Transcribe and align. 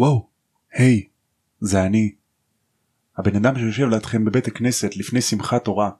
וואו, 0.00 0.26
היי, 0.74 1.04
זה 1.60 1.82
אני. 1.82 2.12
הבן 3.18 3.36
אדם 3.36 3.58
שיושב 3.58 3.88
לידכם 3.88 4.24
בבית 4.24 4.48
הכנסת 4.48 4.96
לפני 4.96 5.20
שמחת 5.20 5.64
תורה, 5.64 5.90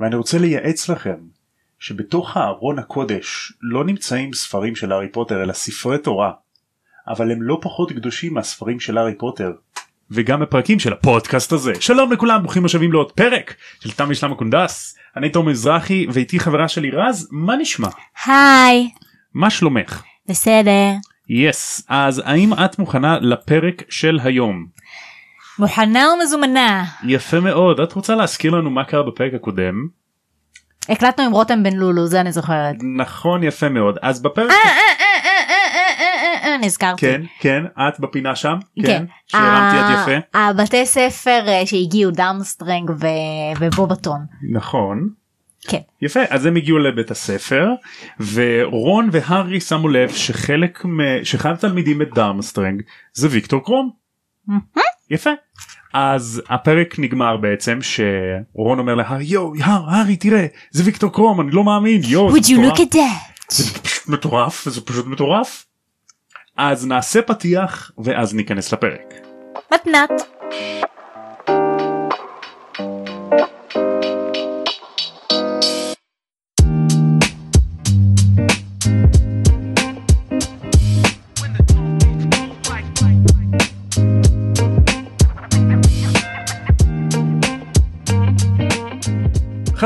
ואני 0.00 0.16
רוצה 0.16 0.38
לייעץ 0.38 0.88
לכם 0.88 1.16
שבתוך 1.78 2.36
הארון 2.36 2.78
הקודש 2.78 3.52
לא 3.60 3.84
נמצאים 3.84 4.32
ספרים 4.32 4.76
של 4.76 4.92
הארי 4.92 5.08
פוטר 5.12 5.42
אלא 5.42 5.52
ספרי 5.52 5.98
תורה, 5.98 6.32
אבל 7.08 7.32
הם 7.32 7.42
לא 7.42 7.58
פחות 7.62 7.92
קדושים 7.92 8.34
מהספרים 8.34 8.80
של 8.80 8.98
הארי 8.98 9.14
פוטר. 9.18 9.52
וגם 10.10 10.40
בפרקים 10.40 10.78
של 10.78 10.92
הפודקאסט 10.92 11.52
הזה. 11.52 11.72
שלום 11.80 12.12
לכולם, 12.12 12.42
ברוכים 12.42 12.64
השבים 12.64 12.92
לעוד 12.92 13.12
פרק 13.12 13.54
של 13.80 13.90
תם 13.90 14.14
שלמה 14.14 14.34
קונדס. 14.34 14.98
אני 15.16 15.30
תום 15.30 15.48
מזרחי 15.48 16.06
ואיתי 16.12 16.40
חברה 16.40 16.68
שלי 16.68 16.90
רז, 16.90 17.28
מה 17.30 17.56
נשמע? 17.56 17.88
היי, 18.26 18.90
מה 19.34 19.50
שלומך? 19.50 20.02
בסדר. 20.28 20.92
yes, 21.28 21.80
yes, 21.80 21.84
אז 21.88 22.22
האם 22.24 22.52
את 22.64 22.78
מוכנה 22.78 23.18
לפרק 23.20 23.82
של 23.88 24.18
היום? 24.24 24.66
מוכנה 25.58 26.04
ומזומנה. 26.14 26.84
יפה 27.04 27.40
מאוד, 27.40 27.80
את 27.80 27.92
רוצה 27.92 28.14
להזכיר 28.14 28.50
לנו 28.54 28.70
מה 28.70 28.84
קרה 28.84 29.02
בפרק 29.02 29.34
הקודם? 29.34 29.74
הקלטנו 30.88 31.24
עם 31.24 31.32
רותם 31.32 31.62
בן 31.62 31.76
לולו, 31.76 32.06
זה 32.06 32.20
אני 32.20 32.32
זוכרת. 32.32 32.74
נכון, 32.96 33.42
יפה 33.42 33.68
מאוד. 33.68 33.98
אז 34.02 34.22
בפרק... 34.22 34.50
אה, 34.50 34.56
אה, 34.56 34.70
אה, 35.00 35.24
אה, 35.24 35.70
אה, 36.00 36.44
אה, 36.44 36.52
אה, 36.52 36.58
נזכרתי. 36.58 37.00
כן, 37.00 37.22
כן, 37.40 37.62
את 37.78 38.00
בפינה 38.00 38.36
שם? 38.36 38.56
כן. 38.86 39.04
שהרמתי 39.26 39.76
יד 39.76 39.82
ה- 39.84 40.02
יפה? 40.02 40.38
הבתי 40.38 40.86
ספר 40.86 41.44
אה, 41.48 41.62
שהגיעו 41.66 42.10
דארמסטרנג 42.10 42.90
ו- 42.90 43.06
ובובטון. 43.60 44.20
נכון. 44.52 45.08
כן. 45.68 45.78
יפה, 46.02 46.20
אז 46.30 46.46
הם 46.46 46.56
הגיעו 46.56 46.78
לבית 46.78 47.10
הספר, 47.10 47.68
ורון 48.32 49.08
והארי 49.12 49.60
שמו 49.60 49.88
לב 49.88 50.10
שחלק 50.10 50.84
מ... 50.84 51.24
שאחד 51.24 51.52
התלמידים 51.52 52.02
את 52.02 52.14
דרמסטרנג 52.14 52.82
זה 53.12 53.28
ויקטור 53.30 53.64
קרום. 53.64 53.90
יפה. 55.10 55.30
אז 55.94 56.42
הפרק 56.48 56.98
נגמר 56.98 57.36
בעצם 57.36 57.78
שרון 57.82 58.78
אומר 58.78 58.94
להארי 58.94 59.24
יואו 59.24 59.52
הארי 59.60 60.16
תראה 60.16 60.46
זה 60.70 60.82
ויקטור 60.84 61.12
קרום 61.12 61.40
אני 61.40 61.50
לא 61.50 61.64
מאמין 61.64 62.00
יואו 62.04 62.32
זה 62.42 62.54
מטורף." 62.54 62.78
זה 63.48 63.80
פשוט 63.82 64.08
מטורף 64.08 64.68
זה 64.68 64.80
פשוט 64.80 65.06
מטורף. 65.06 65.66
אז 66.56 66.86
נעשה 66.86 67.22
פתיח 67.22 67.90
ואז 67.98 68.34
ניכנס 68.34 68.72
לפרק. 68.72 69.14
מתנת. 69.74 70.10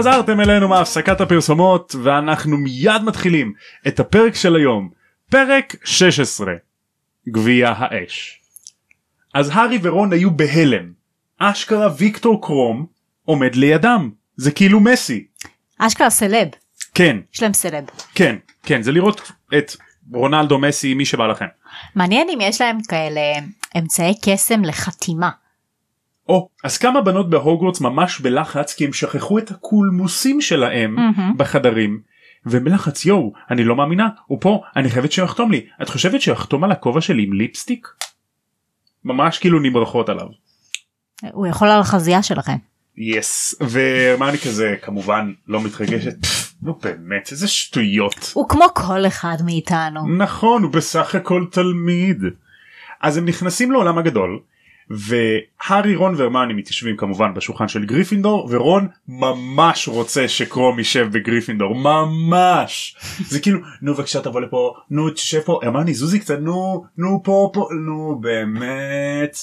חזרתם 0.03 0.41
אלינו 0.41 0.69
מהפסקת 0.69 1.21
הפרסומות 1.21 1.95
ואנחנו 2.03 2.57
מיד 2.57 3.03
מתחילים 3.03 3.53
את 3.89 4.01
הפרק 4.01 4.35
של 4.35 4.57
היום 4.57 4.91
פרק 5.31 5.77
16 5.85 6.53
גביע 7.29 7.73
האש. 7.77 8.41
אז 9.35 9.51
הארי 9.53 9.79
ורון 9.83 10.13
היו 10.13 10.31
בהלם 10.31 10.93
אשכרה 11.39 11.89
ויקטור 11.99 12.43
קרום 12.43 12.87
עומד 13.25 13.55
לידם 13.55 14.11
זה 14.37 14.51
כאילו 14.51 14.81
מסי 14.81 15.27
אשכרה 15.79 16.11
סלב. 16.11 16.49
כן 16.95 17.17
יש 17.35 17.43
להם 17.43 17.53
סלב. 17.53 17.85
כן 18.15 18.37
כן 18.63 18.83
זה 18.83 18.93
לראות 18.93 19.33
את 19.59 19.77
רונלדו 20.13 20.59
מסי 20.59 20.95
מי 20.95 21.05
שבא 21.05 21.27
לכם. 21.27 21.47
מעניין 21.95 22.29
אם 22.35 22.39
יש 22.41 22.61
להם 22.61 22.79
כאלה 22.89 23.21
אמצעי 23.79 24.15
קסם 24.23 24.65
לחתימה. 24.65 25.31
או 26.29 26.49
אז 26.65 26.79
כמה 26.79 27.01
בנות 27.01 27.31
בהוגוורטס 27.31 27.81
ממש 27.81 28.21
בלחץ 28.21 28.75
כי 28.75 28.85
הם 28.85 28.93
שכחו 28.93 29.39
את 29.39 29.51
הקולמוסים 29.51 30.41
שלהם 30.41 30.95
מהמם. 30.95 31.35
בחדרים 31.37 32.01
והם 32.47 32.65
בלחץ 32.65 33.07
יואו 33.07 33.33
אני 33.51 33.65
לא 33.65 33.77
מאמינה 33.77 34.09
הוא 34.27 34.39
פה 34.41 34.63
אני 34.77 34.91
חייבת 34.91 35.13
שיחתום 35.13 35.51
לי 35.51 35.67
את 35.83 35.89
חושבת 35.89 36.21
שיחתום 36.21 36.65
על 36.65 36.73
הכובע 36.73 37.01
שלי 37.01 37.23
עם 37.23 37.33
ליפסטיק? 37.33 37.89
ממש 39.05 39.39
כאילו 39.39 39.59
נמרחות 39.59 40.09
עליו. 40.09 40.27
הוא 41.33 41.47
יכול 41.47 41.69
על 41.69 41.81
החזייה 41.81 42.23
שלכם. 42.23 42.57
yes 42.97 43.55
ומה 43.61 44.29
אני 44.29 44.39
כזה 44.39 44.75
כמובן 44.83 45.33
לא 45.49 45.61
מתרגשת 45.61 46.15
נו 46.63 46.79
באמת 46.83 47.29
איזה 47.33 47.49
שטויות 47.49 48.33
הוא 48.35 48.49
כמו 48.49 48.65
כל 48.75 49.07
אחד 49.07 49.37
מאיתנו. 49.45 50.09
נכון 50.09 50.63
הוא 50.63 50.73
בסך 50.73 51.15
הכל 51.15 51.45
תלמיד 51.51 52.23
אז 53.01 53.17
הם 53.17 53.25
נכנסים 53.25 53.73
לעולם 53.73 53.99
הגדול 53.99 54.41
והארי 54.91 55.97
רון 55.97 56.15
והרמני 56.17 56.55
מתיישבים 56.55 56.97
כמובן 56.97 57.35
בשולחן 57.35 57.69
של 57.69 57.85
גריפינדור 57.85 58.49
ורון 58.51 58.89
ממש 59.09 59.89
רוצה 59.89 60.29
שקרום 60.29 60.79
יישב 60.79 61.09
בגריפינדור 61.13 61.75
ממש 61.75 62.97
זה 63.29 63.41
כאילו 63.41 63.59
נו 63.83 63.95
בבקשה 63.95 64.21
תבוא 64.21 64.41
לפה 64.41 64.75
נו 64.91 65.11
תשב 65.11 65.41
פה 65.41 65.61
הרמני 65.63 65.95
זוזי 65.95 66.21
קצת 66.21 66.39
נו 66.41 66.85
נו 66.99 67.21
פה 67.25 67.51
פה 67.53 67.69
נו 67.87 68.19
באמת 68.21 69.37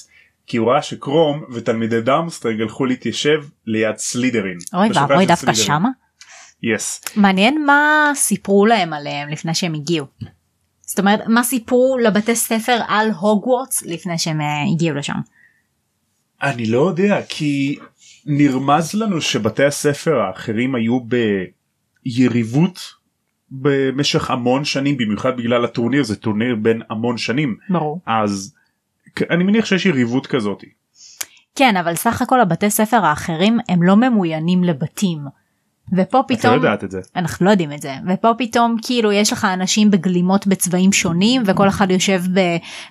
כי 0.47 0.57
הוא 0.57 0.72
ראה 0.72 0.81
שקרום 0.81 1.44
ותלמידי 1.51 2.01
דארמסטרנג 2.01 2.61
הלכו 2.61 2.85
להתיישב 2.85 3.44
ליד 3.66 3.97
סלידרין. 3.97 4.57
אוי 4.73 4.89
ואבוי 4.94 5.25
דווקא 5.25 5.53
סלידרין. 5.53 5.66
שמה. 5.66 5.89
yes 6.63 7.02
מעניין 7.16 7.66
מה 7.66 8.11
סיפרו 8.16 8.66
להם 8.66 8.94
עליהם 8.94 9.29
לפני 9.29 9.56
שהם 9.56 9.73
הגיעו. 9.73 10.06
זאת 10.89 11.00
אומרת 11.00 11.19
מה 11.27 11.44
סיפרו 11.44 11.97
לבתי 12.03 12.35
ספר 12.35 12.79
על 12.88 13.11
הוגוורטס 13.19 13.85
לפני 13.85 14.17
שהם 14.17 14.41
אה, 14.41 14.63
הגיעו 14.73 14.95
לשם. 14.95 15.13
אני 16.41 16.66
לא 16.66 16.88
יודע 16.88 17.22
כי 17.29 17.77
נרמז 18.25 18.94
לנו 18.94 19.22
שבתי 19.22 19.66
הספר 19.66 20.19
האחרים 20.19 20.75
היו 20.75 21.00
ביריבות 22.05 22.79
במשך 23.51 24.31
המון 24.31 24.66
שנים 24.66 24.97
במיוחד 24.97 25.38
בגלל 25.38 25.66
הטורניר 25.66 26.03
זה 26.03 26.16
טורניר 26.16 26.55
בין 26.55 26.81
המון 26.89 27.17
שנים 27.17 27.57
ברור. 27.69 28.00
אז 28.06 28.53
אני 29.29 29.44
מניח 29.44 29.66
שיש 29.66 29.85
יריבות 29.85 30.27
כזאת. 30.27 30.63
כן 31.56 31.77
אבל 31.77 31.95
סך 31.95 32.21
הכל 32.21 32.41
הבתי 32.41 32.69
ספר 32.69 33.06
האחרים 33.06 33.59
הם 33.69 33.83
לא 33.83 33.95
ממוינים 33.95 34.63
לבתים. 34.63 35.19
ופה 35.94 36.19
את 36.19 36.31
לא 36.31 36.35
פתאום 36.38 36.53
יודעת 36.53 36.83
את 36.83 36.91
זה. 36.91 37.00
אנחנו 37.16 37.45
לא 37.45 37.51
יודעים 37.51 37.73
את 37.73 37.81
זה 37.81 37.94
ופה 38.13 38.31
פתאום 38.38 38.75
כאילו 38.81 39.11
יש 39.11 39.33
לך 39.33 39.45
אנשים 39.53 39.91
בגלימות 39.91 40.47
בצבעים 40.47 40.91
שונים 40.91 41.41
וכל 41.45 41.67
אחד 41.67 41.91
יושב 41.91 42.22
ב, 42.33 42.39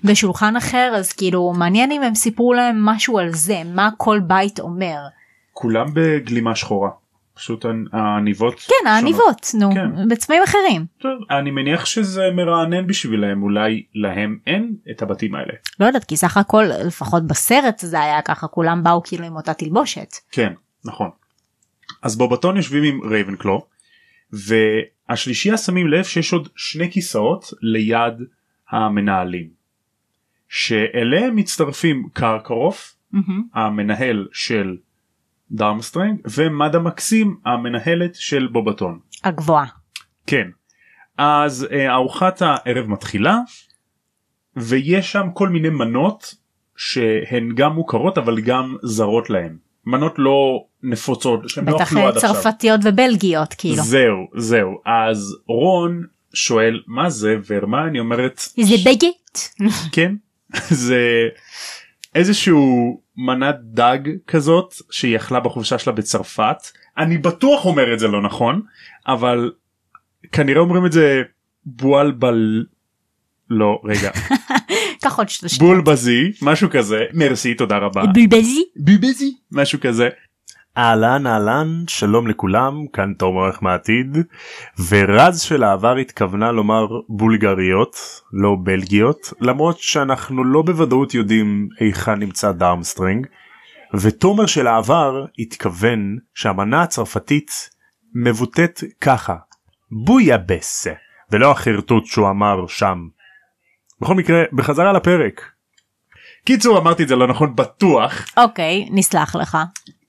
בשולחן 0.04 0.56
אחר 0.56 0.92
אז 0.97 1.12
כאילו 1.12 1.53
מעניין 1.56 1.92
אם 1.92 2.03
הם 2.03 2.14
סיפרו 2.14 2.53
להם 2.54 2.84
משהו 2.84 3.19
על 3.19 3.32
זה 3.32 3.62
מה 3.75 3.88
כל 3.97 4.20
בית 4.20 4.60
אומר. 4.60 4.97
כולם 5.53 5.86
בגלימה 5.94 6.54
שחורה. 6.54 6.91
פשוט 7.34 7.64
הענ- 7.64 7.88
העניבות. 7.92 8.54
כן. 8.60 8.88
העניבות 8.91 9.47
נו 9.60 9.70
כן. 9.75 10.09
בצבעים 10.09 10.42
אחרים. 10.42 10.86
טוב, 10.98 11.10
אני 11.30 11.50
מניח 11.50 11.84
שזה 11.86 12.22
מרענן 12.34 12.86
בשבילם 12.86 13.42
אולי 13.42 13.82
להם 13.94 14.38
אין 14.47 14.75
את 14.91 15.03
הבתים 15.03 15.34
האלה. 15.34 15.53
לא 15.80 15.86
יודעת 15.86 16.04
כי 16.04 16.16
סך 16.16 16.36
הכל 16.36 16.62
לפחות 16.86 17.26
בסרט 17.26 17.78
זה 17.78 18.00
היה 18.00 18.22
ככה 18.22 18.47
כולם 18.47 18.82
באו 18.82 19.03
כאילו 19.03 19.25
עם 19.26 19.36
אותה 19.36 19.54
תלבושת. 19.54 20.09
כן 20.32 20.53
נכון. 20.84 21.10
אז 22.03 22.16
בובטון 22.16 22.56
יושבים 22.56 22.82
עם 22.84 23.10
רייבנקלו 23.10 23.66
והשלישייה 24.32 25.56
שמים 25.56 25.88
לב 25.88 26.04
שיש 26.04 26.32
עוד 26.32 26.48
שני 26.56 26.91
כיסאות 26.91 27.44
ליד 27.62 28.14
המנהלים 28.70 29.48
שאליהם 30.48 31.36
מצטרפים 31.36 32.09
קרקרוף 32.12 32.97
מהמם. 33.12 33.42
המנהל 33.54 34.28
של 34.32 34.76
דרמסטרנג 35.50 36.20
ומדה 36.36 36.78
מקסים 36.78 37.36
המנהלת 37.44 38.15
של 38.15 38.47
בובטון. 38.47 38.98
הגבוהה. 39.25 39.66
כן. 40.26 40.48
אז 41.19 41.66
אה, 41.72 41.94
ארוחת 41.94 42.42
הערב 42.42 42.86
מתחילה 42.86 43.38
ויש 44.56 45.12
שם 45.12 45.26
כל 45.34 45.48
מיני 45.48 45.69
מנות 45.69 46.34
שהן 46.76 47.54
גם 47.54 47.72
מוכרות 47.72 48.18
אבל 48.18 48.41
גם 48.41 48.77
זרות 48.83 49.30
להם. 49.30 49.56
מנות 49.86 50.15
לא 50.18 50.65
נפוצות 50.83 51.48
שהם 51.48 51.69
לא 51.69 51.75
בטח 51.75 51.86
אכלו 51.86 52.09
עד 52.09 52.16
עכשיו. 52.16 52.34
צרפתיות 52.34 52.80
ובלגיות 52.84 53.54
כאילו. 53.54 53.83
זהו 53.83 54.27
זהו 54.36 54.80
אז 54.86 55.36
רון 55.47 56.04
שואל 56.34 56.80
מה 56.86 57.10
זה 57.10 57.36
והרמני 57.45 57.98
אומרת 58.01 58.41
זה 58.60 58.75
בגט. 58.86 59.39
כן 59.92 60.15
זה 60.71 61.28
איזשהו 62.15 63.01
מנת 63.16 63.57
דג 63.63 63.98
כזאת 64.27 64.75
שהיא 64.91 65.16
אכלה 65.16 65.41
בחופשה 65.41 65.78
שלה 65.78 65.92
בצרפת 65.92 66.57
אני 66.98 67.19
בטוח 67.19 67.65
אומר 67.65 67.95
את 67.95 67.98
זה 67.98 68.09
לא 68.09 68.22
נכון 68.22 68.63
אבל 69.07 69.53
כנראה 70.33 70.60
אומרים 70.60 70.86
את 70.86 70.92
זה 70.92 71.22
בועל 71.66 72.10
בל 72.10 72.65
לא 73.51 73.80
רגע 73.84 74.10
קח 75.03 75.19
עוד 75.19 75.28
שלוש. 75.28 75.59
בול 75.59 75.80
בזי 75.80 76.33
משהו 76.42 76.71
כזה 76.71 77.04
מרסי 77.13 77.54
תודה 77.54 77.78
רבה 77.78 78.03
בולבזי. 78.07 78.65
ביבזי 78.77 79.34
משהו 79.53 79.80
כזה 79.80 80.09
אהלן 80.78 81.27
אהלן 81.27 81.84
שלום 81.89 82.27
לכולם 82.27 82.86
כאן 82.92 83.13
תום 83.19 83.36
עורך 83.36 83.63
מעתיד 83.63 84.16
ורז 84.89 85.41
של 85.41 85.63
העבר 85.63 85.97
התכוונה 85.97 86.53
לומר 86.53 86.86
בולגריות 87.09 87.97
לא 88.33 88.57
בלגיות 88.63 89.33
למרות 89.41 89.78
שאנחנו 89.78 90.45
לא 90.45 90.63
בוודאות 90.63 91.15
יודעים 91.15 91.69
היכן 91.80 92.15
נמצא 92.15 92.53
דארמסטרינג 92.53 93.27
ותומר 93.95 94.47
של 94.47 94.66
העבר 94.66 95.25
התכוון 95.39 96.16
שהמנה 96.34 96.83
הצרפתית 96.83 97.71
מבוטאת 98.15 98.84
ככה 99.01 99.36
bouillabaisse 100.04 100.92
ולא 101.30 101.51
החרטוט 101.51 102.07
שהוא 102.07 102.30
אמר 102.30 102.66
שם. 102.66 102.98
בכל 104.01 104.15
מקרה 104.15 104.42
בחזרה 104.53 104.92
לפרק. 104.92 105.51
קיצור 106.45 106.78
אמרתי 106.78 107.03
את 107.03 107.09
זה 107.09 107.16
לא 107.16 107.27
נכון 107.27 107.57
בטוח 107.57 108.25
אוקיי 108.36 108.89
נסלח 108.91 109.36
לך. 109.36 109.59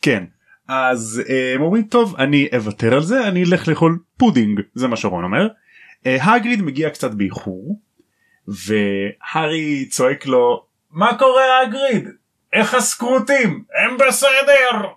כן 0.01 0.23
אז 0.69 1.21
אה, 1.29 1.53
הם 1.55 1.61
אומרים 1.61 1.83
טוב 1.83 2.15
אני 2.17 2.47
אוותר 2.55 2.93
על 2.93 3.03
זה 3.03 3.27
אני 3.27 3.43
אלך 3.43 3.67
לאכול 3.67 3.99
פודינג 4.17 4.61
זה 4.73 4.87
מה 4.87 4.95
שרון 4.95 5.23
אומר. 5.23 5.47
אה, 6.05 6.33
הגריד 6.33 6.61
מגיע 6.61 6.89
קצת 6.89 7.11
באיחור 7.11 7.79
והארי 8.47 9.85
צועק 9.89 10.25
לו 10.25 10.65
מה 10.91 11.17
קורה 11.17 11.61
הגריד 11.61 12.07
איך 12.53 12.73
הסקרוטים 12.73 13.63
הם 13.75 13.97
בסדר. 13.97 14.87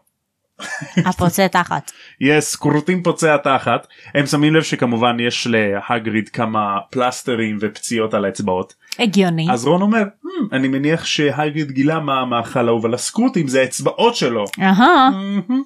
הפוצע 1.09 1.47
תחת. 1.47 1.93
יש 2.21 2.45
סקרוטים 2.45 3.03
פוצע 3.03 3.37
תחת 3.37 3.87
הם 4.15 4.27
שמים 4.27 4.55
לב 4.55 4.63
שכמובן 4.63 5.17
יש 5.21 5.47
להגריד 5.47 6.29
כמה 6.29 6.79
פלסטרים 6.91 7.59
ופציעות 7.61 8.15
על 8.15 8.25
האצבעות 8.25 8.75
הגיוני. 8.99 9.47
אז 9.53 9.65
רון 9.65 9.83
אומר 9.83 10.03
"Hmm, 10.25 10.29
אני 10.53 10.69
מניח 10.69 11.05
שהגריד 11.05 11.71
גילה 11.71 12.01
מה 12.01 12.21
המאכל 12.21 12.67
האהוב 12.69 12.87
על 12.87 12.95
הסקרוטים 12.95 13.49
זה 13.49 13.61
האצבעות 13.61 14.17
שלו. 14.17 14.45
אהה. 14.61 15.11
מהמם. 15.11 15.63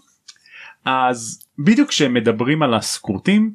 אז 0.85 1.43
בדיוק 1.59 1.89
כשהם 1.89 2.15
מדברים 2.15 2.63
על 2.63 2.75
הסקרוטים 2.75 3.53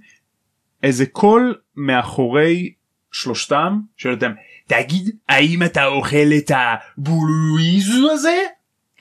איזה 0.83 1.05
קול 1.05 1.55
מאחורי 1.75 2.73
שלושתם 3.11 3.79
שואל 3.97 4.13
אותם 4.13 4.31
תגיד 4.67 5.15
האם 5.29 5.63
אתה 5.63 5.85
אוכל 5.85 6.27
את 6.37 6.51
הבולואיז 6.55 7.91
הזה? 8.13 8.37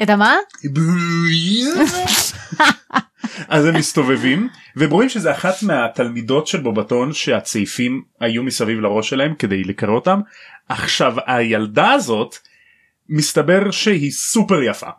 את 0.03 0.11
המה? 0.11 0.37
אז 3.49 3.67
הם 3.67 3.77
מסתובבים 3.77 4.49
והם 4.77 4.91
רואים 4.91 5.09
שזה 5.09 5.33
אחת 5.33 5.63
מהתלמידות 5.63 6.47
של 6.47 6.61
בובטון 6.61 7.13
שהצעיפים 7.13 8.03
היו 8.21 8.43
מסביב 8.43 8.81
לראש 8.81 9.11
שלהם 9.11 9.35
כדי 9.35 9.65
לקרוא 9.65 9.95
אותם 9.95 10.21
עכשיו 10.69 11.15
הילדה 11.27 11.93
הזאת 11.93 12.37
מסתבר 13.09 13.71
שהיא 13.71 14.13
סופר 14.13 14.63
יפה. 14.63 14.91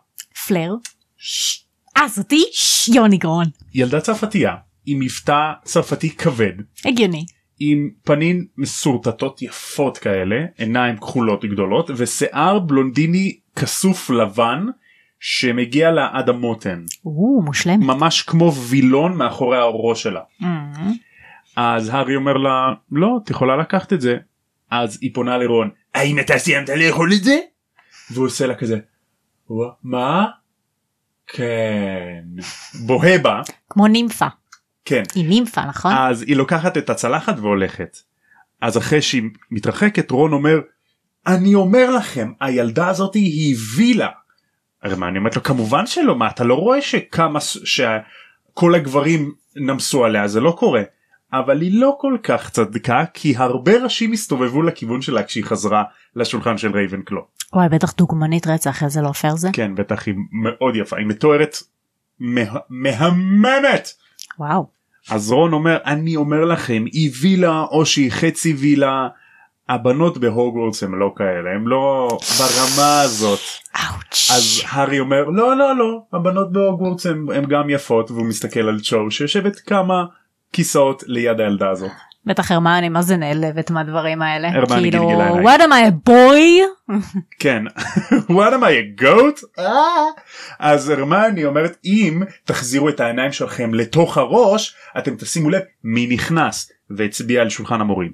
פלר. 0.46 0.74
אה 1.96 2.08
זאתי? 2.08 2.44
יוני 2.94 3.16
גרון. 3.16 3.46
ילדה 3.74 4.00
צרפתייה 4.00 4.54
עם 4.86 5.00
מבטא 5.00 5.52
צרפתי 5.64 6.16
כבד 6.16 6.52
הגיוני. 6.84 7.24
עם 7.58 7.90
פנים 8.04 8.46
מסורטטות 8.58 9.42
יפות 9.42 9.98
כאלה 9.98 10.36
עיניים 10.58 10.96
כחולות 10.96 11.44
גדולות 11.44 11.90
ושיער 11.96 12.58
בלונדיני 12.58 13.36
כסוף 13.56 14.10
לבן 14.10 14.66
שמגיע 15.24 15.90
לה 15.90 16.08
עד 16.12 16.28
המותן 16.28 16.84
או 17.04 17.42
מושלם. 17.44 17.80
ממש 17.80 18.22
כמו 18.22 18.52
וילון 18.54 19.16
מאחורי 19.16 19.58
הראש 19.58 20.02
שלה 20.02 20.20
אמ, 20.42 20.46
אז 21.56 21.88
הארי 21.88 22.16
אומר 22.16 22.32
לה 22.32 22.50
לא 22.92 23.18
את 23.24 23.30
יכולה 23.30 23.56
לקחת 23.56 23.92
את 23.92 24.00
זה 24.00 24.16
אז 24.70 24.98
היא 25.02 25.14
פונה 25.14 25.38
לרון 25.38 25.70
האם 25.94 26.18
אתה 26.18 26.38
סיימת 26.38 26.68
לאכול 26.68 27.12
את 27.12 27.24
זה? 27.24 27.38
והוא 28.10 28.26
עושה 28.26 28.46
לה 28.46 28.54
כזה 28.54 28.78
"ווא, 29.50 29.66
מה? 29.82 30.26
כן 31.26 32.24
בוהה 32.86 33.18
בה 33.18 33.40
כמו 33.70 33.86
נימפה. 33.86 34.26
כן 34.84 35.02
היא 35.14 35.28
נימפה 35.28 35.64
נכון? 35.64 35.92
אז 35.92 36.22
היא 36.22 36.36
לוקחת 36.36 36.76
את 36.76 36.90
הצלחת 36.90 37.38
והולכת. 37.38 37.96
אז 38.60 38.78
אחרי 38.78 39.02
שהיא 39.02 39.22
מתרחקת 39.50 40.10
רון 40.10 40.32
אומר 40.32 40.60
אני 41.26 41.54
אומר 41.54 41.90
לכם 41.90 42.32
הילדה 42.40 42.88
הזאת 42.88 43.14
היא 43.14 43.56
וילה. 43.76 44.08
מה 44.96 45.08
אני 45.08 45.18
אומרת 45.18 45.36
לו 45.36 45.42
כמובן 45.42 45.86
שלא 45.86 46.16
מה 46.16 46.28
אתה 46.28 46.44
לא 46.44 46.54
רואה 46.54 46.82
שכמה 46.82 47.40
שכל 47.40 48.74
הגברים 48.74 49.32
נמסו 49.56 50.04
עליה 50.04 50.28
זה 50.28 50.40
לא 50.40 50.56
קורה. 50.58 50.82
אבל 51.32 51.60
היא 51.60 51.80
לא 51.80 51.96
כל 52.00 52.16
כך 52.22 52.50
צדקה 52.50 53.04
כי 53.14 53.34
הרבה 53.36 53.72
ראשים 53.84 54.12
הסתובבו 54.12 54.62
לכיוון 54.62 55.02
שלה 55.02 55.22
כשהיא 55.22 55.44
חזרה 55.44 55.82
לשולחן 56.16 56.58
של 56.58 56.72
רייבנקלו. 56.72 57.26
וואי 57.52 57.68
בטח 57.68 57.92
דוגמנית 57.92 58.46
רצח 58.46 58.82
איזה 58.82 59.00
לא 59.00 59.12
פייר 59.12 59.36
זה. 59.36 59.48
כן 59.52 59.74
בטח 59.74 60.06
היא 60.06 60.14
מאוד 60.32 60.76
יפה 60.76 60.96
היא 60.96 61.06
מתוארת 61.06 61.56
מה- 62.20 62.42
מהממת. 62.70 63.88
וואו. 64.38 64.66
אז 65.10 65.30
רון 65.30 65.52
אומר 65.52 65.78
אני 65.86 66.16
אומר 66.16 66.44
לכם 66.44 66.84
היא 66.92 67.10
וילה 67.20 67.60
או 67.60 67.86
שהיא 67.86 68.10
חצי 68.12 68.52
וילה 68.52 69.08
הבנות 69.68 70.18
בהוגוורטס 70.18 70.82
הם 70.82 70.98
לא 70.98 71.12
כאלה 71.16 71.50
הם 71.54 71.68
לא 71.68 72.08
ברמה 72.38 73.00
הזאת 73.00 73.40
אאוץ'. 73.76 74.30
אז 74.32 74.62
הארי 74.68 75.00
אומר 75.00 75.24
לא 75.24 75.56
לא 75.56 75.76
לא 75.76 76.02
הבנות 76.12 76.52
בהוגוורטס 76.52 77.06
הם, 77.06 77.30
הם 77.30 77.44
גם 77.44 77.70
יפות 77.70 78.10
והוא 78.10 78.26
מסתכל 78.26 78.68
על 78.68 78.80
צ'ו 78.80 79.10
שיושבת 79.10 79.56
כמה 79.56 80.04
כיסאות 80.52 81.02
ליד 81.06 81.40
הילדה 81.40 81.70
הזאת 81.70 81.90
בטח 82.26 82.50
הרמני 82.50 82.88
מה 82.88 83.02
זה 83.02 83.16
נעלבת 83.16 83.70
מהדברים 83.70 84.22
האלה. 84.22 84.66
כאילו 84.66 85.42
what 85.42 85.60
am 85.60 85.70
I 85.70 86.08
a 86.08 86.08
boy? 86.08 86.92
כן 87.38 87.64
what 88.36 88.52
am 88.52 88.62
I 88.62 89.00
a 89.00 89.02
goat 89.02 89.44
אה. 89.58 90.06
אז 90.58 90.88
הרמני 90.88 91.44
אומרת 91.44 91.76
אם 91.84 92.22
תחזירו 92.44 92.88
את 92.88 93.00
העיניים 93.00 93.32
שלכם 93.32 93.74
לתוך 93.74 94.18
הראש 94.18 94.76
אתם 94.98 95.16
תשימו 95.16 95.50
לב 95.50 95.62
מי 95.84 96.06
נכנס 96.06 96.72
והצביע 96.90 97.42
על 97.42 97.48
שולחן 97.48 97.80
המורים 97.80 98.12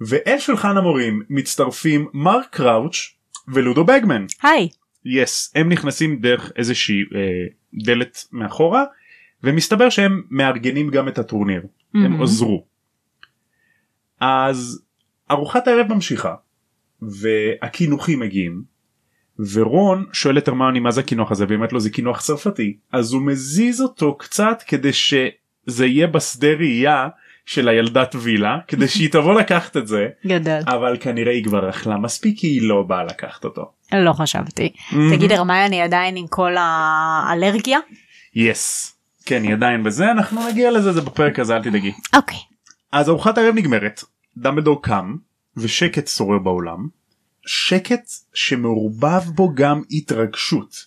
ואל 0.00 0.38
שולחן 0.38 0.76
המורים 0.76 1.22
מצטרפים 1.30 2.08
מרק 2.14 2.46
קראוץ' 2.50 3.14
ולודו 3.48 3.84
בגמן 3.84 4.26
היי. 4.42 4.68
יס 5.04 5.52
הם 5.54 5.68
נכנסים 5.68 6.20
דרך 6.20 6.52
איזושהי 6.56 7.00
אה, 7.14 7.46
דלת 7.84 8.24
מאחורה 8.32 8.84
ומסתבר 9.42 9.90
שהם 9.90 10.22
מארגנים 10.30 10.90
גם 10.90 11.08
את 11.08 11.18
הטורניר 11.18 11.62
הם 11.94 12.00
מהמם. 12.02 12.20
עוזרו. 12.20 12.66
אז 14.20 14.82
ארוחת 15.30 15.68
הערב 15.68 15.92
ממשיכה 15.92 16.34
והקינוחים 17.02 18.20
מגיעים 18.20 18.62
ורון 19.52 20.06
שואל 20.12 20.38
את 20.38 20.48
הרמני 20.48 20.80
מה 20.80 20.90
זה 20.90 21.00
הקינוח 21.00 21.30
הזה 21.30 21.44
והיא 21.44 21.56
אומרת 21.56 21.72
לו 21.72 21.80
זה 21.80 21.90
קינוח 21.90 22.20
צרפתי 22.20 22.76
אז 22.92 23.12
הוא 23.12 23.22
מזיז 23.22 23.80
אותו 23.80 24.18
קצת 24.18 24.62
כדי 24.66 24.92
שזה 24.92 25.86
יהיה 25.86 26.06
בשדה 26.06 26.52
ראייה 26.52 27.08
של 27.46 27.68
הילדת 27.68 28.14
וילה 28.18 28.58
כדי 28.68 28.88
שהיא 28.88 29.10
תבוא 29.10 29.40
לקחת 29.40 29.76
את 29.76 29.86
זה 29.86 30.08
גדול. 30.26 30.60
אבל 30.66 30.96
כנראה 31.00 31.32
היא 31.32 31.44
כבר 31.44 31.70
אכלה 31.70 31.96
מספיק 31.96 32.38
כי 32.38 32.46
היא 32.46 32.68
לא 32.68 32.82
באה 32.82 33.04
לקחת 33.04 33.44
אותו. 33.44 33.70
לא 33.92 34.12
חשבתי. 34.12 34.72
תגיד 35.10 35.32
הרמני 35.32 35.82
עדיין 35.82 36.16
עם 36.16 36.26
כל 36.26 36.52
האלרגיה? 36.58 37.78
יס. 38.34 38.96
כן 39.26 39.42
היא 39.42 39.52
עדיין 39.52 39.82
בזה 39.82 40.10
אנחנו 40.10 40.48
נגיע 40.48 40.70
לזה 40.70 40.92
זה 40.92 41.00
בפרק 41.00 41.38
הזה 41.38 41.56
אל 41.56 41.62
תדאגי. 41.62 41.92
אוקיי. 42.16 42.38
אז 42.92 43.08
ארוחת 43.08 43.38
הערב 43.38 43.54
נגמרת 43.54 44.04
דמבלדור 44.36 44.82
קם 44.82 45.14
ושקט 45.56 46.08
שורר 46.08 46.38
באולם 46.38 46.86
שקט 47.46 48.10
שמעורבב 48.34 49.22
בו 49.34 49.54
גם 49.54 49.82
התרגשות 49.90 50.84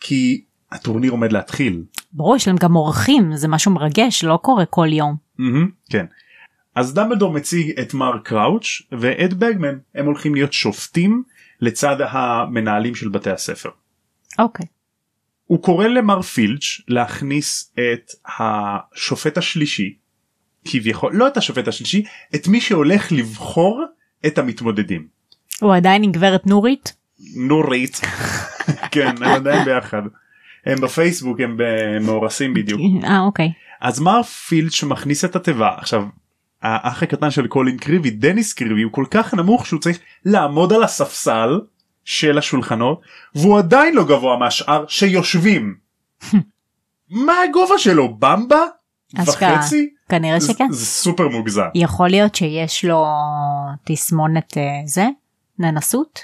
כי 0.00 0.44
הטורניר 0.72 1.10
עומד 1.10 1.32
להתחיל. 1.32 1.82
ברור 2.12 2.36
יש 2.36 2.48
להם 2.48 2.56
גם 2.56 2.76
אורחים 2.76 3.36
זה 3.36 3.48
משהו 3.48 3.72
מרגש 3.72 4.24
לא 4.24 4.38
קורה 4.42 4.64
כל 4.64 4.92
יום. 4.92 5.16
מהמם, 5.42 5.70
כן. 5.90 6.06
אז 6.74 6.94
דמבלדור 6.94 7.32
מציג 7.32 7.80
את 7.80 7.94
מר 7.94 8.18
קראוץ' 8.24 8.82
ואד 8.92 9.34
בגמן 9.34 9.78
הם 9.94 10.06
הולכים 10.06 10.34
להיות 10.34 10.52
שופטים 10.52 11.22
לצד 11.60 11.96
המנהלים 12.00 12.94
של 12.94 13.08
בתי 13.08 13.30
הספר. 13.30 13.70
אוקיי. 14.38 14.66
הוא 15.46 15.62
קורא 15.62 15.86
למר 15.86 16.22
פילץ' 16.22 16.80
להכניס 16.88 17.72
את 17.74 18.12
השופט 18.38 19.38
השלישי 19.38 19.94
כביכול 20.64 21.14
לא 21.14 21.28
את 21.28 21.36
השופט 21.36 21.68
השלישי 21.68 22.04
את 22.34 22.48
מי 22.48 22.60
שהולך 22.60 23.12
לבחור 23.12 23.84
את 24.26 24.38
המתמודדים. 24.38 25.06
הוא 25.60 25.74
עדיין 25.74 26.02
עם 26.02 26.12
גברת 26.12 26.46
נורית? 26.46 26.96
נורית 27.36 28.00
כן 28.92 29.16
הם 29.16 29.22
עדיין 29.22 29.64
ביחד 29.64 30.02
הם 30.66 30.80
בפייסבוק 30.80 31.40
הם 31.40 31.56
מאורסים 32.06 32.54
בדיוק 32.54 32.80
אה 33.04 33.20
אוקיי. 33.20 33.52
אז 33.82 34.00
מר 34.00 34.22
פילץ' 34.22 34.82
מכניס 34.82 35.24
את 35.24 35.36
התיבה 35.36 35.74
עכשיו 35.76 36.04
האח 36.62 37.02
הקטן 37.02 37.30
של 37.30 37.46
קולין 37.46 37.76
קריבי 37.76 38.10
דניס 38.10 38.52
קריבי 38.52 38.82
הוא 38.82 38.92
כל 38.92 39.04
כך 39.10 39.34
נמוך 39.34 39.66
שהוא 39.66 39.80
צריך 39.80 39.98
לעמוד 40.24 40.72
על 40.72 40.82
הספסל 40.82 41.60
של 42.04 42.38
השולחנות 42.38 43.00
והוא 43.34 43.58
עדיין 43.58 43.94
לא 43.94 44.04
גבוה 44.04 44.36
מהשאר 44.36 44.84
שיושבים. 44.88 45.74
מה 47.26 47.32
הגובה 47.40 47.78
שלו 47.78 48.14
במבה? 48.14 48.64
וחצי? 49.26 49.90
כנראה 50.08 50.40
שכן. 50.40 50.66
זה 50.70 50.86
סופר 50.86 51.28
מוגזם. 51.28 51.68
יכול 51.74 52.08
להיות 52.08 52.34
שיש 52.34 52.84
לו 52.84 53.06
תסמונת 53.84 54.56
אה, 54.56 54.62
זה? 54.86 55.08
ננסות? 55.58 56.20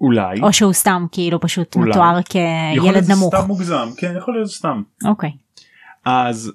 אולי. 0.00 0.40
או 0.42 0.52
שהוא 0.52 0.72
סתם 0.72 1.06
כאילו 1.12 1.40
פשוט 1.40 1.76
אולי. 1.76 1.90
מתואר 1.90 2.18
יכול 2.20 2.40
להיות 2.82 2.94
כילד 2.94 3.10
נמוך. 3.10 3.34
סתם 3.34 3.46
מוגזם, 3.46 3.88
כן 3.96 4.14
יכול 4.18 4.34
להיות 4.34 4.50
סתם. 4.50 4.82
אוקיי. 5.04 5.30
אז 6.04 6.52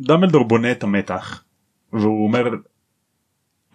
דמבלדור 0.00 0.44
בונה 0.44 0.72
את 0.72 0.82
המתח 0.82 1.44
והוא 1.92 2.24
אומר 2.24 2.48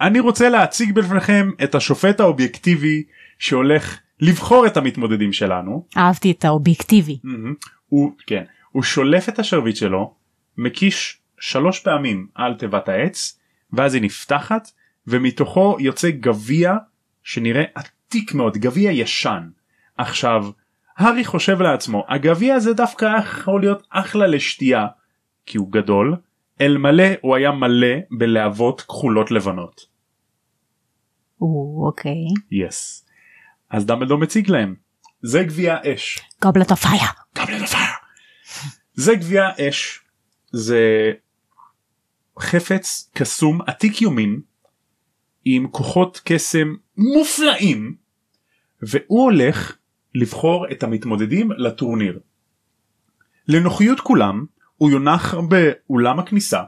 אני 0.00 0.20
רוצה 0.20 0.48
להציג 0.48 0.94
בפניכם 0.94 1.50
את 1.64 1.74
השופט 1.74 2.20
האובייקטיבי 2.20 3.02
שהולך 3.38 3.98
לבחור 4.20 4.66
את 4.66 4.76
המתמודדים 4.76 5.32
שלנו. 5.32 5.86
אהבתי 5.96 6.30
את 6.30 6.44
האובייקטיבי. 6.44 7.18
מהמם. 7.24 7.54
הוא 7.88 8.12
כן 8.26 8.44
הוא 8.72 8.82
שולף 8.82 9.28
את 9.28 9.38
השרביט 9.38 9.76
שלו 9.76 10.14
מקיש 10.58 11.20
שלוש 11.40 11.80
פעמים 11.80 12.26
על 12.34 12.54
תיבת 12.54 12.88
העץ 12.88 13.38
ואז 13.72 13.94
היא 13.94 14.02
נפתחת 14.02 14.70
ומתוכו 15.06 15.76
יוצא 15.80 16.10
גביע 16.10 16.74
שנראה 17.22 17.64
עתיק 17.74 18.34
מאוד 18.34 18.56
גביע 18.56 18.90
ישן. 18.90 19.48
עכשיו 19.98 20.44
הארי 20.96 21.24
חושב 21.24 21.62
לעצמו 21.62 22.04
הגביע 22.08 22.54
הזה 22.54 22.74
דווקא 22.74 23.18
יכול 23.18 23.60
להיות 23.60 23.86
אחלה 23.90 24.26
לשתייה 24.26 24.86
כי 25.46 25.58
הוא 25.58 25.72
גדול 25.72 26.16
אלמלא 26.60 27.04
הוא 27.20 27.36
היה 27.36 27.52
מלא 27.52 27.96
בלהבות 28.10 28.80
כחולות 28.80 29.30
לבנות. 29.30 29.86
או, 31.40 31.82
אוקיי. 31.86 32.24
yes. 32.50 33.06
אז 33.70 33.86
דמבלדור 33.86 34.18
מציג 34.18 34.50
להם. 34.50 34.74
זה 35.22 35.42
גביע 35.42 35.76
אש. 35.84 36.20
Goblet 36.42 36.70
of 36.70 36.86
Fire. 36.86 37.10
Of 37.38 37.72
Fire. 37.72 38.02
זה 38.94 39.14
גביע 39.14 39.48
אש 39.58 40.00
זה 40.52 41.12
חפץ 42.38 43.10
קסום 43.14 43.60
עתיק 43.66 44.02
יומין 44.02 44.40
עם 45.44 45.68
כוחות 45.68 46.20
קסם 46.24 46.74
מופלאים 46.96 47.96
והוא 48.82 49.24
הולך 49.24 49.76
לבחור 50.14 50.66
את 50.72 50.82
המתמודדים 50.82 51.52
לטורניר. 51.52 52.20
לנוחיות 53.48 54.00
כולם 54.00 54.44
הוא 54.82 54.90
יונח 54.90 55.34
באולם 55.34 56.18
הכניסה 56.18 56.62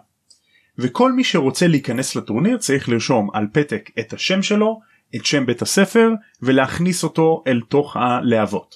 וכל 0.79 1.13
מי 1.13 1.25
שרוצה 1.25 1.67
להיכנס 1.67 2.17
לטורניר 2.17 2.59
צריך 2.59 2.89
לרשום 2.89 3.31
על 3.33 3.47
פתק 3.53 3.91
את 3.99 4.13
השם 4.13 4.43
שלו 4.43 4.81
את 5.17 5.25
שם 5.25 5.47
בית 5.47 5.63
הספר 5.63 6.11
ולהכניס 6.43 7.05
אותו 7.05 7.45
אל 7.47 7.61
תוך 7.69 7.97
הלהבות. 7.97 8.75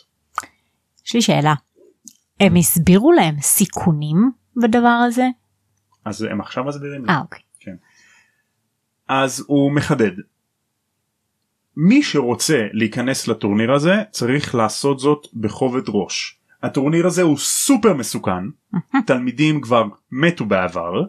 יש 1.07 1.15
לי 1.15 1.23
שאלה. 1.23 1.55
הם 2.41 2.57
הסבירו 2.57 3.13
להם 3.13 3.41
סיכונים 3.41 4.31
בדבר 4.63 4.99
הזה? 5.09 5.27
אז 6.05 6.23
הם 6.23 6.41
עכשיו 6.41 6.65
מסבירים 6.65 7.05
לי. 7.05 7.13
אה 7.13 7.21
אוקיי. 7.21 7.43
אז 9.09 9.45
הוא 9.47 9.73
מחדד. 9.73 10.13
מי 11.77 12.03
שרוצה 12.03 12.67
להיכנס 12.73 13.29
לטורניר 13.29 13.73
הזה 13.73 13.95
צריך 14.11 14.55
לעשות 14.55 14.99
זאת 14.99 15.27
בכובד 15.35 15.83
ראש. 15.89 16.38
הטורניר 16.63 17.07
הזה 17.07 17.23
הוא 17.23 17.39
סופר 17.39 17.95
מסוכן, 17.95 18.45
תלמידים 19.07 19.61
כבר 19.61 19.85
מתו 20.13 20.45
בעבר, 20.45 21.03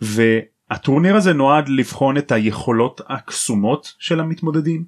והטורניר 0.00 1.16
הזה 1.16 1.32
נועד 1.32 1.68
לבחון 1.68 2.18
את 2.18 2.32
היכולות 2.32 3.00
הקסומות 3.08 3.94
של 3.98 4.20
המתמודדים, 4.20 4.84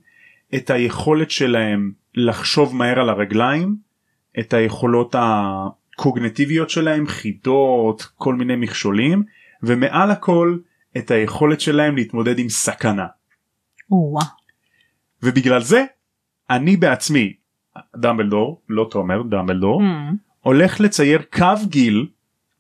את 0.55 0.71
היכולת 0.71 1.31
שלהם 1.31 1.93
לחשוב 2.15 2.77
מהר 2.77 3.01
על 3.01 3.09
הרגליים, 3.09 3.77
את 4.41 4.55
היכולות 4.55 5.15
הקוגנטיביות 5.19 6.71
שלהם, 6.71 7.07
חידות, 7.07 8.03
כל 8.17 8.35
מיני 8.35 8.57
מכשולים, 8.57 9.23
ומעל 9.63 10.11
הכל 10.11 10.59
את 10.97 11.11
היכולת 11.11 11.61
שלהם 11.61 11.97
להתמודד 11.97 12.39
עם 12.39 12.49
סכנה. 12.49 13.07
ובגלל 15.23 15.61
זה 15.63 15.85
אני 16.51 16.77
בעצמי 16.77 17.33
דמבלדור 17.97 18.61
לא 18.69 18.89
תומר 18.91 19.23
דמבלדור 19.23 19.81
Hmm. 19.81 20.17
הולך 20.41 20.81
לצייר 20.81 21.23
קו 21.33 21.47
גיל 21.67 22.07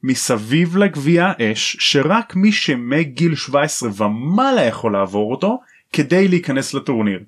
מסביב 0.02 0.76
לגביע 0.76 1.32
האש 1.38 1.76
שרק 1.80 2.36
מי 2.36 2.52
שמגיל 2.52 3.34
17 3.34 3.90
ומעלה 3.96 4.62
יכול 4.62 4.92
לעבור 4.92 5.30
אותו 5.30 5.60
כדי 5.92 6.28
להיכנס 6.28 6.74
לטורניר. 6.74 7.24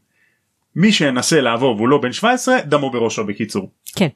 מי 0.76 0.92
שינסה 0.92 1.40
לעבור 1.40 1.76
והוא 1.76 1.88
לא 1.88 1.98
בן 1.98 2.12
17 2.12 2.60
דמו 2.60 2.90
בראשו 2.90 3.24
בקיצור. 3.24 3.70
כן. 3.96 4.08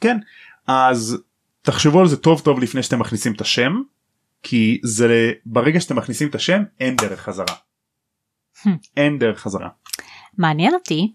כן 0.00 0.18
אז 0.66 1.22
תחשבו 1.62 2.00
על 2.00 2.06
זה 2.06 2.16
טוב 2.16 2.40
טוב 2.40 2.60
לפני 2.60 2.82
שאתם 2.82 2.98
מכניסים 2.98 3.32
את 3.32 3.40
השם 3.40 3.82
כי 4.42 4.80
זה 4.82 5.32
ברגע 5.46 5.80
שאתם 5.80 5.96
מכניסים 5.96 6.28
את 6.28 6.34
השם 6.34 6.62
אין 6.80 6.96
דרך 6.96 7.20
חזרה. 7.20 7.54
Hmm. 8.56 8.68
אין 8.96 9.18
דרך 9.18 9.40
חזרה. 9.40 9.68
מעניין 10.38 10.74
אותי 10.74 11.12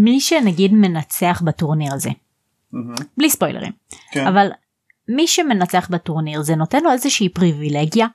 מי 0.00 0.20
שנגיד 0.20 0.72
מנצח 0.74 1.42
בטורניר 1.44 1.94
הזה 1.94 2.10
בלי 3.16 3.30
ספוילרים 3.30 3.72
כן. 4.12 4.26
אבל 4.26 4.48
מי 5.08 5.26
שמנצח 5.26 5.88
בטורניר 5.90 6.42
זה 6.42 6.56
נותן 6.56 6.84
לו 6.84 6.92
איזושהי 6.92 7.28
פריבילגיה 7.28 8.06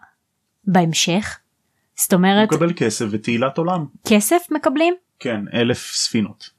בהמשך 0.67 1.39
זאת 1.95 2.13
הוא 2.13 2.17
אומרת 2.17 2.53
מקבל 2.53 2.73
כסף 2.75 3.05
ותהילת 3.11 3.57
עולם. 3.57 3.85
כסף 4.07 4.47
מקבלים 4.51 4.93
כן 5.19 5.41
אלף 5.53 5.91
ספינות. 5.93 6.49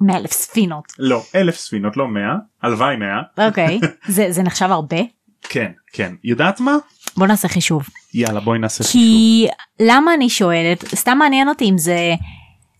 מאלף 0.00 0.32
ספינות 0.32 0.84
לא 0.98 1.22
אלף 1.34 1.56
ספינות 1.56 1.96
לא 1.96 2.08
מאה 2.08 2.34
הלוואי 2.62 2.96
מאה. 2.96 3.46
אוקיי 3.48 3.80
זה 4.08 4.26
זה 4.30 4.42
נחשב 4.42 4.70
הרבה 4.70 4.96
כן 5.42 5.72
כן 5.92 6.14
יודעת 6.24 6.60
מה? 6.60 6.76
בוא 7.16 7.26
נעשה 7.26 7.48
חישוב 7.48 7.86
יאללה 8.14 8.40
בואי 8.40 8.58
נעשה 8.58 8.84
חישוב. 8.84 9.02
כי 9.02 9.46
למה 9.80 10.14
אני 10.14 10.30
שואלת 10.30 10.84
סתם 10.94 11.18
מעניין 11.18 11.48
אותי 11.48 11.70
אם 11.70 11.78
זה 11.78 12.14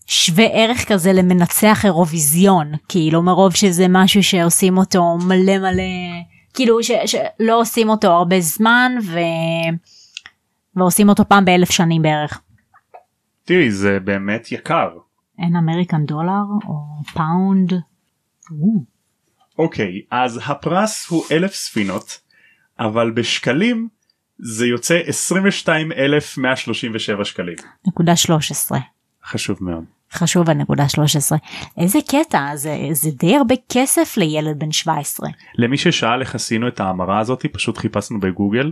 שווה 0.07 0.45
ערך 0.45 0.91
כזה 0.91 1.13
למנצח 1.13 1.85
אירוויזיון 1.85 2.71
כאילו 2.89 3.21
מרוב 3.21 3.55
שזה 3.55 3.85
משהו 3.89 4.23
שעושים 4.23 4.77
אותו 4.77 5.17
מלא 5.17 5.57
מלא 5.57 5.83
כאילו 6.53 6.83
ש, 6.83 6.91
שלא 7.05 7.59
עושים 7.59 7.89
אותו 7.89 8.07
הרבה 8.07 8.39
זמן 8.39 8.91
ו... 9.03 9.19
ועושים 10.75 11.09
אותו 11.09 11.29
פעם 11.29 11.45
באלף 11.45 11.71
שנים 11.71 12.01
בערך. 12.01 12.41
תראי 13.43 13.71
זה 13.71 13.99
באמת 14.03 14.51
יקר. 14.51 14.89
in 15.39 15.55
American 15.55 16.05
dollar 16.05 16.43
או 16.67 16.75
pound. 17.13 17.73
או, 18.51 18.83
אוקיי 19.57 20.01
אז 20.11 20.39
הפרס 20.45 21.07
הוא 21.09 21.23
אלף 21.31 21.53
ספינות 21.53 22.19
אבל 22.79 23.11
בשקלים 23.11 23.87
זה 24.39 24.67
יוצא 24.67 24.99
22,137 25.05 27.25
שקלים. 27.25 27.55
נקודה 27.87 28.15
13 28.15 28.79
חשוב 29.25 29.57
מאוד. 29.61 29.96
חשוב 30.13 30.49
הנקודה 30.49 30.89
13 30.89 31.37
איזה 31.77 31.99
קטע 32.07 32.55
זה 32.55 32.77
זה 32.91 33.09
די 33.11 33.35
הרבה 33.35 33.55
כסף 33.69 34.17
לילד 34.17 34.59
בן 34.59 34.71
17 34.71 35.29
למי 35.57 35.77
ששאל 35.77 36.21
איך 36.21 36.35
עשינו 36.35 36.67
את 36.67 36.79
ההמרה 36.79 37.19
הזאת 37.19 37.45
פשוט 37.53 37.77
חיפשנו 37.77 38.19
בגוגל. 38.19 38.71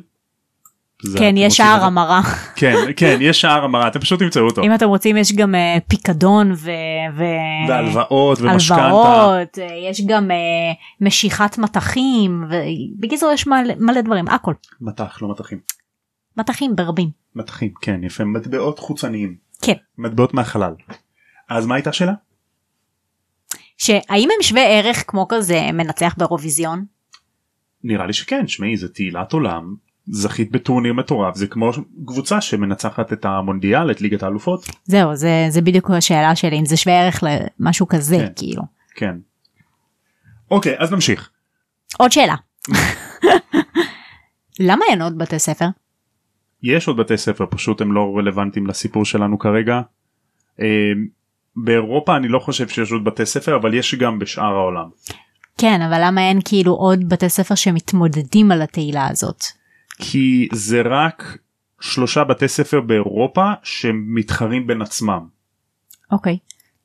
כן 1.18 1.38
יש 1.38 1.58
שער? 1.58 1.84
המרה 1.84 2.22
כן 2.56 2.76
כן 2.96 3.18
יש 3.22 3.42
שער 3.42 3.64
המרה 3.64 3.88
אתם 3.88 4.00
פשוט 4.00 4.20
תמצאו 4.20 4.46
אותו. 4.46 4.64
אם 4.64 4.76
אתם 4.76 4.88
רוצים 4.88 5.18
יש 5.18 5.34
גם 5.34 5.56
אה, 5.56 5.78
פיקדון 5.88 6.52
ו... 6.52 6.72
ו... 7.18 7.24
והלוואות 7.68 8.42
ומשכנתה. 8.42 9.38
אה, 9.58 9.90
יש 9.90 10.02
גם 10.08 10.32
אה, 10.32 10.38
משיכת 11.02 11.58
מטחים 11.58 12.44
ובקיצור 12.50 13.32
יש 13.32 13.48
מלא, 13.48 13.74
מלא 13.80 14.02
דברים 14.02 14.28
הכל 14.28 14.54
מטח 14.82 15.22
לא 15.22 15.28
מטחים. 15.28 15.60
מטחים 16.38 16.76
ברבים 16.76 17.10
מטחים 17.36 17.72
כן 17.82 18.04
יפה 18.04 18.24
מטבעות 18.24 18.80
חוצניים. 18.80 19.36
כן 19.62 19.76
מטבעות 19.98 20.34
מהחלל. 20.34 20.74
אז 21.50 21.66
מה 21.66 21.76
הייתה 21.76 21.90
השאלה? 21.90 22.14
שהאם 23.78 24.30
הם 24.36 24.42
שווה 24.42 24.62
ערך 24.62 25.04
כמו 25.08 25.28
כזה 25.30 25.72
מנצח 25.74 26.16
באירוויזיון 26.18 26.86
נראה 27.84 28.06
לי 28.06 28.14
שכן 28.14 28.48
שמעי 28.48 28.78
זה 28.78 28.90
תהילת 28.90 29.34
עולם 29.34 29.76
זכית 30.08 30.52
בטורניר 30.52 30.94
מטורף 30.94 31.36
זה 31.36 31.48
כמו 31.48 31.72
קבוצה 32.06 32.42
שמנצחת 32.42 33.14
את 33.14 33.26
המונדיאל 33.26 33.92
את 33.92 34.02
ליגת 34.02 34.24
האלופות 34.24 34.66
זהו 34.84 35.16
זה 35.16 35.46
זה 35.50 35.62
בדיוק 35.62 35.92
השאלה 35.92 36.36
שלי 36.36 36.60
אם 36.60 36.66
זה 36.66 36.78
שווה 36.78 37.02
ערך 37.02 37.24
למשהו 37.60 37.88
כזה 37.88 38.18
כן. 38.18 38.34
כאילו 38.36 38.64
כן. 38.96 39.16
אוקיי 40.52 40.76
אז 40.78 40.92
נמשיך. 40.92 41.30
עוד 41.98 42.12
שאלה 42.12 42.36
למה 44.68 44.86
אין 44.90 45.02
עוד 45.02 45.18
בתי 45.18 45.40
ספר 45.40 45.66
יש 46.64 46.88
עוד 46.88 46.98
בתי 46.98 47.18
ספר 47.18 47.46
פשוט 47.50 47.82
הם 47.82 47.94
לא 47.94 48.14
רלוונטיים 48.18 48.68
לסיפור 48.68 49.06
שלנו 49.06 49.40
כרגע. 49.40 49.82
באירופה 51.56 52.18
אני 52.18 52.28
לא 52.28 52.40
חושב 52.40 52.68
שיש 52.68 52.92
עוד 52.92 53.04
בתי 53.04 53.26
ספר 53.26 53.56
אבל 53.56 53.74
יש 53.74 53.96
גם 53.96 54.20
בשאר 54.20 54.54
העולם. 54.56 54.90
כן 55.58 55.82
אבל 55.82 55.98
למה 56.04 56.22
אין 56.22 56.40
כאילו 56.46 56.74
עוד 56.74 57.10
בתי 57.10 57.30
ספר 57.30 57.56
שמתמודדים 57.56 58.52
על 58.52 58.62
התהילה 58.62 59.08
הזאת 59.08 59.44
כי 59.98 60.48
זה 60.52 60.82
רק 60.86 61.38
שלושה 61.80 62.24
בתי 62.24 62.48
ספר 62.48 62.82
באירופה 62.82 63.52
שמתחרים 63.64 64.68
בין 64.68 64.82
עצמם. 64.82 65.28
אוקיי. 66.12 66.38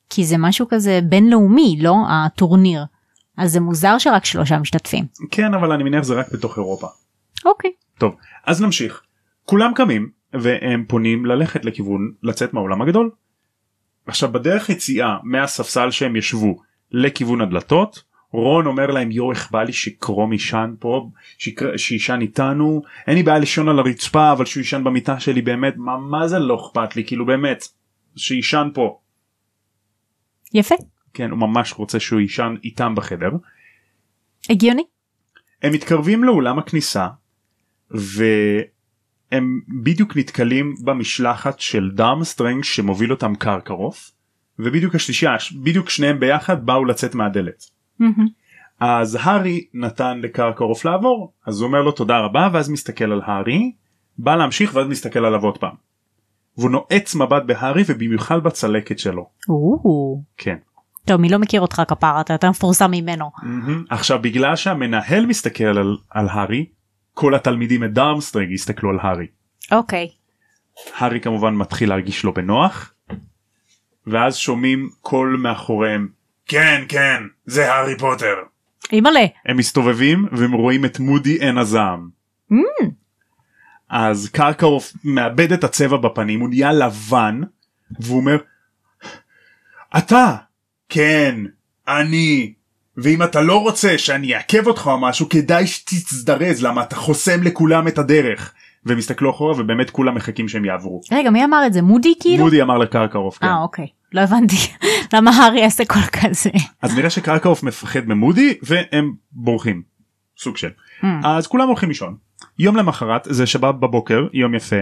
כי 0.09 0.25
זה 0.25 0.37
משהו 0.37 0.67
כזה 0.69 0.99
בינלאומי, 1.03 1.77
לא? 1.81 1.95
הטורניר. 2.09 2.85
אז 3.37 3.51
זה 3.51 3.59
מוזר 3.59 3.97
שרק 3.97 4.25
שלושה 4.25 4.59
משתתפים. 4.59 5.05
כן 5.31 5.53
אבל 5.53 5.71
אני 5.71 5.83
מניח 5.83 6.03
זה 6.03 6.13
רק 6.13 6.31
בתוך 6.33 6.57
אירופה. 6.57 6.87
אוקיי. 7.45 7.71
טוב 7.97 8.15
אז 8.45 8.61
נמשיך. 8.61 9.01
כולם 9.45 9.71
קמים 9.75 10.09
והם 10.33 10.85
פונים 10.87 11.25
ללכת 11.25 11.65
לכיוון 11.65 12.11
לצאת 12.23 12.53
מהעולם 12.53 12.81
הגדול. 12.81 13.11
עכשיו 14.05 14.31
בדרך 14.31 14.69
יציאה 14.69 15.17
מהספסל 15.23 15.91
שהם 15.91 16.15
ישבו 16.15 16.61
לכיוון 16.91 17.41
הדלתות 17.41 18.03
רון 18.31 18.65
אומר 18.65 18.87
להם 18.87 19.11
יו 19.11 19.31
איך 19.31 19.51
בא 19.51 19.63
לי 19.63 19.73
שקרום 19.73 20.33
יישן 20.33 20.73
פה 20.79 21.09
שיקר- 21.37 21.77
שיישן 21.77 22.21
איתנו. 22.21 22.81
אין 23.07 23.15
לי 23.15 23.23
בעיה 23.23 23.39
לישון 23.39 23.69
על 23.69 23.79
הרצפה 23.79 24.31
אבל 24.31 24.45
שהוא 24.45 24.61
יישן 24.61 24.83
במיטה 24.83 25.19
שלי 25.19 25.41
באמת 25.41 25.73
מה, 25.77 25.97
מה 25.97 26.27
זה 26.27 26.39
לא 26.39 26.55
אכפת 26.65 26.95
לי? 26.95 27.03
כאילו 27.05 27.25
באמת 27.25 27.67
שיישן 28.15 28.67
פה. 28.73 28.99
יפה, 30.53 30.75
כן 31.13 31.31
הוא 31.31 31.39
ממש 31.39 31.73
רוצה 31.73 31.99
שהוא 31.99 32.19
יישן 32.19 32.55
איתם 32.63 32.95
בחדר. 32.95 33.29
הגיוני. 34.49 34.83
הם 35.61 35.73
מתקרבים 35.73 36.23
לאולם 36.23 36.59
הכניסה 36.59 37.07
והם 39.31 39.61
בדיוק 39.83 40.17
נתקלים 40.17 40.75
במשלחת 40.83 41.59
של 41.59 41.91
דארם 41.93 42.23
סטרנג 42.23 42.63
שמוביל 42.63 43.11
אותם 43.11 43.35
קרקרוף 43.35 44.11
ובדיוק 44.59 44.95
השלישייה 44.95 45.35
בדיוק 45.63 45.89
שניהם 45.89 46.19
ביחד 46.19 46.65
באו 46.65 46.85
לצאת 46.85 47.15
מהדלת. 47.15 47.63
מהמם. 47.99 48.27
אז 48.79 49.17
הארי 49.21 49.65
נתן 49.73 50.19
לקרקרוף 50.19 50.85
לעבור 50.85 51.33
אז 51.45 51.61
הוא 51.61 51.67
אומר 51.67 51.81
לו 51.81 51.91
תודה 51.91 52.17
רבה 52.19 52.49
ואז 52.53 52.69
מסתכל 52.69 53.11
על 53.11 53.21
הארי 53.25 53.71
בא 54.17 54.35
להמשיך 54.35 54.75
ואז 54.75 54.87
מסתכל 54.87 55.25
עליו 55.25 55.43
עוד 55.43 55.57
פעם. 55.57 55.75
והוא 56.57 56.71
נועץ 56.71 57.15
מבט 57.15 57.43
בהארי 57.45 57.83
ובמיוחד 57.87 58.43
בצלקת 58.43 58.99
שלו. 58.99 59.29
כן. 60.37 60.55
טוב, 61.05 61.21
מי 61.21 61.29
לא 61.29 61.39
מכיר 61.39 61.61
אותך 61.61 61.81
כפרה, 61.87 62.21
אתה 62.21 62.33
יותר 62.33 62.49
מפורסם 62.49 62.91
ממנו. 62.91 63.31
מהמם. 63.43 63.83
עכשיו 63.89 64.19
בגלל 64.21 64.55
שהמנהל 64.55 65.25
מסתכל 65.25 65.63
על, 65.63 65.97
על 66.09 66.29
הארי 66.29 66.65
כל 67.13 67.35
התלמידים 67.35 67.83
את 67.83 67.93
דארמסטרנג 67.93 68.51
יסתכלו 68.51 68.89
על 68.89 68.97
הארי. 69.01 69.27
אוקיי. 69.71 70.09
הארי 70.97 71.19
כמובן 71.19 71.55
מתחיל 71.55 71.89
להרגיש 71.89 72.25
לא 72.25 72.31
בנוח 72.31 72.93
ואז 74.07 74.35
שומעים 74.35 74.89
קול 75.01 75.37
מאחוריהם 75.41 76.07
כן 76.45 76.83
כן 76.89 77.23
זה 77.45 77.73
הארי 77.73 77.97
פוטר 77.97 78.35
אימא'לה. 78.91 79.25
הם 79.45 79.57
מסתובבים 79.57 80.27
והם 80.31 80.51
רואים 80.51 80.85
את 80.85 80.99
מודי 80.99 81.37
עין 81.39 81.57
הזעם. 81.57 82.09
Mm. 82.51 82.85
אז 83.89 84.29
קרקרוף 84.29 84.93
מאבד 85.03 85.51
את 85.51 85.63
הצבע 85.63 85.97
בפנים 85.97 86.39
הוא 86.39 86.49
נהיה 86.49 86.71
לבן 86.71 87.41
והוא 87.99 88.19
אומר 88.19 88.37
אתה 89.97 90.35
כן 90.89 91.35
אני 91.87 92.53
ואם 93.03 93.23
אתה 93.23 93.41
לא 93.41 93.61
רוצה 93.61 93.97
שאני 93.97 94.35
אעכב 94.35 94.67
אותך 94.67 94.87
או 94.87 94.99
משהו 94.99 95.29
כדאי 95.29 95.67
שתזדרז 95.67 96.63
למה 96.63 96.83
אתה 96.83 96.95
חוסם 96.95 97.43
לכולם 97.43 97.87
את 97.87 97.97
הדרך. 97.97 98.53
והם 98.85 98.97
הסתכלו 98.97 99.29
אחורה 99.29 99.61
ובאמת 99.61 99.89
כולם 99.89 100.15
מחכים 100.15 100.47
שהם 100.47 100.65
יעברו. 100.65 101.01
רגע, 101.11 101.29
מי 101.29 101.45
אמר 101.45 101.63
את 101.67 101.73
זה? 101.73 101.81
מודי 101.81 102.13
כאילו? 102.19 102.43
מודי 102.43 102.61
אמר 102.61 102.77
לקרקרוף 102.77 103.37
כן. 103.37 103.47
אה, 103.47 103.61
אוקיי. 103.61 103.87
לא 104.13 104.21
הבנתי 104.21 104.55
למה 105.13 105.31
הארי 105.31 105.59
יעשה 105.59 105.85
קול 105.85 106.01
כזה. 106.01 106.49
אז 106.81 106.97
נראה 106.97 107.09
שקרקרוף 107.09 107.63
מפחד 107.63 108.07
ממודי 108.07 108.57
והם 108.63 109.13
בורחים. 109.31 109.81
סוג 110.37 110.57
של. 110.57 110.69
Mm. 111.01 111.05
אז 111.23 111.47
כולם 111.47 111.67
הולכים 111.67 111.89
לישון. 111.89 112.15
יום 112.59 112.75
למחרת 112.75 113.27
זה 113.29 113.45
שבת 113.45 113.75
בבוקר 113.75 114.27
יום 114.33 114.55
יפה. 114.55 114.75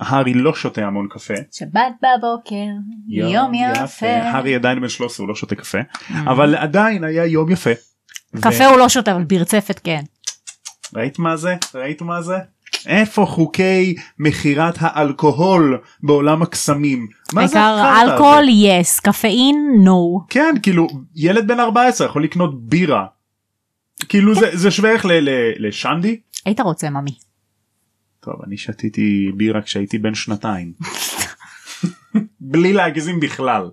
הארי 0.00 0.34
לא 0.34 0.54
שותה 0.54 0.86
המון 0.86 1.08
קפה. 1.10 1.34
שבת 1.52 1.92
בבוקר, 2.02 2.66
יום 3.08 3.52
יפה. 3.54 4.06
הארי 4.06 4.54
עדיין 4.54 4.80
בן 4.80 4.88
13 4.88 5.24
הוא 5.24 5.28
לא 5.28 5.34
שותה 5.34 5.54
קפה 5.54 5.78
אבל 6.10 6.54
עדיין 6.54 7.04
היה 7.04 7.26
יום 7.26 7.50
יפה. 7.50 7.70
קפה 8.40 8.66
הוא 8.66 8.78
לא 8.78 8.88
שותה, 8.88 9.12
אבל 9.12 9.24
ברצפת 9.24 9.80
כן. 9.84 10.02
ראית 10.94 11.18
מה 11.18 11.36
זה? 11.36 11.54
ראית 11.74 12.02
מה 12.02 12.22
זה? 12.22 12.36
איפה 12.86 13.26
חוקי 13.26 13.94
מכירת 14.18 14.74
האלכוהול 14.80 15.78
בעולם 16.02 16.42
הקסמים? 16.42 17.08
מה 17.32 17.46
זה 17.46 17.60
החרא 17.60 18.02
הזה? 18.02 18.12
אלכוהול 18.12 18.44
יס, 18.48 19.00
קפאין 19.00 19.56
נו. 19.84 20.20
כן 20.30 20.54
כאילו 20.62 20.86
ילד 21.16 21.48
בן 21.48 21.60
14 21.60 22.06
יכול 22.06 22.24
לקנות 22.24 22.68
בירה. 22.68 23.06
כאילו 24.08 24.34
זה 24.34 24.50
זה 24.52 24.70
שווה 24.70 24.90
ערך 24.90 25.04
לשנדי? 25.58 26.20
היית 26.46 26.60
רוצה 26.60 26.90
ממי. 26.90 27.23
טוב 28.24 28.34
אני 28.46 28.56
שתיתי 28.56 29.32
בירה 29.36 29.62
כשהייתי 29.62 29.98
בן 29.98 30.14
שנתיים. 30.14 30.72
בלי 32.40 32.72
להגזים 32.72 33.20
בכלל. 33.20 33.70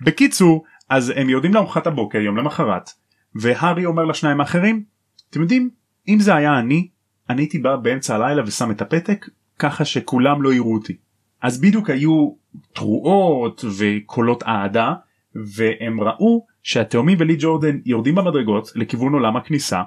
בקיצור 0.00 0.64
אז 0.88 1.12
הם 1.16 1.28
יורדים 1.28 1.54
לארוחת 1.54 1.86
הבוקר 1.86 2.18
יום 2.18 2.36
למחרת 2.36 2.90
והארי 3.34 3.86
אומר 3.86 4.04
לשניים 4.04 4.40
האחרים 4.40 4.84
אתם 5.30 5.40
יודעים 5.40 5.70
אם 6.08 6.20
זה 6.20 6.34
היה 6.34 6.58
אני 6.58 6.88
אני 7.30 7.42
הייתי 7.42 7.58
בא 7.58 7.76
באמצע 7.76 8.14
הלילה 8.14 8.42
ושם 8.46 8.70
את 8.70 8.82
הפתק 8.82 9.26
ככה 9.58 9.84
שכולם 9.84 10.42
לא 10.42 10.54
יראו 10.54 10.74
אותי. 10.74 10.96
אז 11.42 11.60
בדיוק 11.60 11.90
היו 11.90 12.30
תרועות 12.72 13.64
וקולות 13.78 14.42
אהדה 14.42 14.94
והם 15.34 16.00
ראו 16.00 16.46
שהתאומים 16.62 17.18
ולי 17.20 17.36
ג'ורדן 17.38 17.78
יורדים 17.84 18.14
במדרגות 18.14 18.72
לכיוון 18.74 19.12
עולם 19.12 19.36
הכניסה 19.36 19.82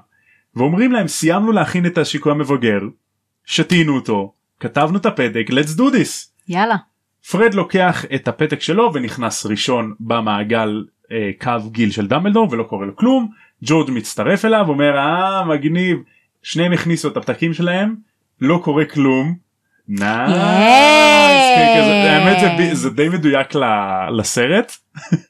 ואומרים 0.55 0.91
להם 0.91 1.07
סיימנו 1.07 1.51
להכין 1.51 1.85
את 1.85 1.97
השיקוי 1.97 2.31
המבוגר 2.31 2.79
שתינו 3.49 3.95
אותו 3.95 4.33
כתבנו 4.59 4.97
את 4.97 5.05
הפתק 5.05 5.45
let's 5.49 5.77
do 5.77 5.81
this. 5.81 6.27
יאללה. 6.47 6.75
פרד 7.31 7.53
לוקח 7.53 8.05
את 8.15 8.27
הפתק 8.27 8.61
שלו 8.61 8.91
ונכנס 8.93 9.45
ראשון 9.45 9.93
במעגל 9.99 10.85
אה, 11.11 11.29
קו 11.41 11.69
גיל 11.71 11.91
של 11.91 12.07
דמבלדור 12.07 12.47
ולא 12.51 12.63
קורה 12.63 12.85
לו 12.85 12.95
כלום 12.95 13.29
ג'ורג' 13.63 13.91
מצטרף 13.91 14.45
אליו 14.45 14.65
אומר 14.67 14.97
אה 14.97 15.45
מגניב 15.45 15.97
שניהם 16.43 16.73
הכניסו 16.73 17.07
את 17.07 17.17
הפתקים 17.17 17.53
שלהם 17.53 17.95
לא 18.41 18.61
קורה 18.63 18.85
כלום. 18.85 19.35
nice. 19.87 20.07
כן, 21.55 21.77
כזה, 21.77 22.11
האמת 22.11 22.75
זה, 22.75 22.89
די 22.89 23.09
מדויק 23.09 23.47
לסרט 24.17 24.71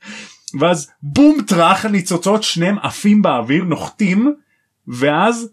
ואז 0.60 0.91
בום 1.03 1.38
טראח 1.47 1.86
ניצוצות 1.86 2.43
שניהם 2.43 2.77
עפים 2.79 3.21
באוויר 3.21 3.63
נוחתים 3.63 4.34
ואז 4.88 5.49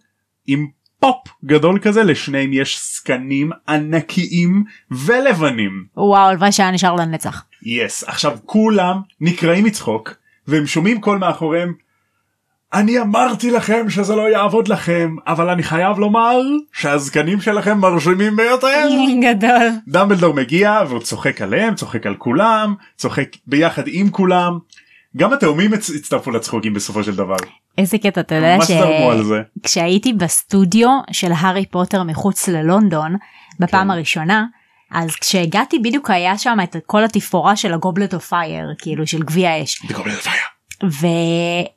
עם 0.47 0.67
פופ 1.01 1.17
גדול 1.45 1.79
כזה 1.83 2.03
לשניהם 2.05 2.53
יש 2.53 2.81
זקנים 2.97 3.51
ענקיים 3.69 4.65
ולבנים. 4.91 5.85
וואו, 5.97 6.29
הלוואי 6.29 6.53
שהיה 6.53 6.71
נשאר 6.71 6.95
לנצח. 6.95 7.45
yes 7.63 8.05
yes. 8.05 8.11
עכשיו 8.11 8.39
כולם 8.45 8.97
נקרעים 9.21 9.65
מצחוק 9.65 10.15
והם 10.49 10.67
שומעים 10.67 11.01
קול 11.01 11.19
מאחוריהם 11.19 11.73
אני 12.75 13.01
אמרתי 13.01 13.51
לכם 13.51 13.91
שזה 13.91 14.17
לא 14.17 14.31
יעבוד 14.31 14.69
לכם 14.69 15.17
אבל 15.27 15.49
אני 15.49 15.63
חייב 15.63 15.99
לומר 15.99 16.39
שהזקנים 16.73 17.41
שלכם 17.41 17.79
מרשימים 17.79 18.37
ביותר. 18.37 18.89
גדול. 19.29 19.69
דמבלדור 19.89 20.35
מגיע 20.35 20.81
והוא 20.89 21.01
צוחק 21.01 21.41
עליהם 21.43 21.75
צוחק 21.75 22.07
על 22.07 22.15
כולם 22.17 22.75
צוחק 22.97 23.29
ביחד 23.47 23.83
עם 23.87 24.11
כולם. 24.11 24.59
גם 25.17 25.33
התאומים 25.33 25.73
הצ- 25.73 25.97
הצטרפו 25.97 26.31
לצחוקים 26.31 26.75
בסופו 26.75 27.05
של 27.05 27.17
דבר. 27.17 27.37
איזה 27.79 27.99
קטע, 27.99 28.21
אתה 28.21 28.35
יודע. 28.35 28.59
שכשהייתי 29.63 30.13
בסטודיו 30.13 30.89
של 31.13 31.33
הארי 31.33 31.67
פוטר 31.67 32.03
מחוץ 32.03 32.49
ללונדון 32.49 33.17
בפעם 33.61 33.87
כן. 33.87 33.91
הראשונה, 33.91 34.45
אז 34.93 35.11
כשהגעתי 35.17 35.79
בדיוק 35.79 36.11
היה 36.11 36.39
שם 36.39 36.59
את 36.63 36.77
כל 36.87 37.05
התפאורה 37.05 37.57
של 37.57 37.75
ה 37.75 37.81
Goblet 37.81 38.15
of 38.15 38.29
Fire, 38.29 38.75
כאילו 38.79 39.07
של 39.07 39.23
גביע 39.23 39.51
האש. 39.51 39.83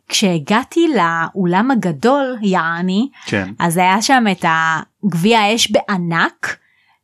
וכשהגעתי 0.08 0.88
לאולם 0.88 1.72
הגדול, 1.72 2.38
יעני, 2.42 3.10
כן. 3.26 3.50
אז 3.60 3.78
היה 3.78 4.02
שם 4.02 4.24
את 4.32 4.46
הגביע 4.48 5.40
האש 5.40 5.72
בענק, 5.72 6.58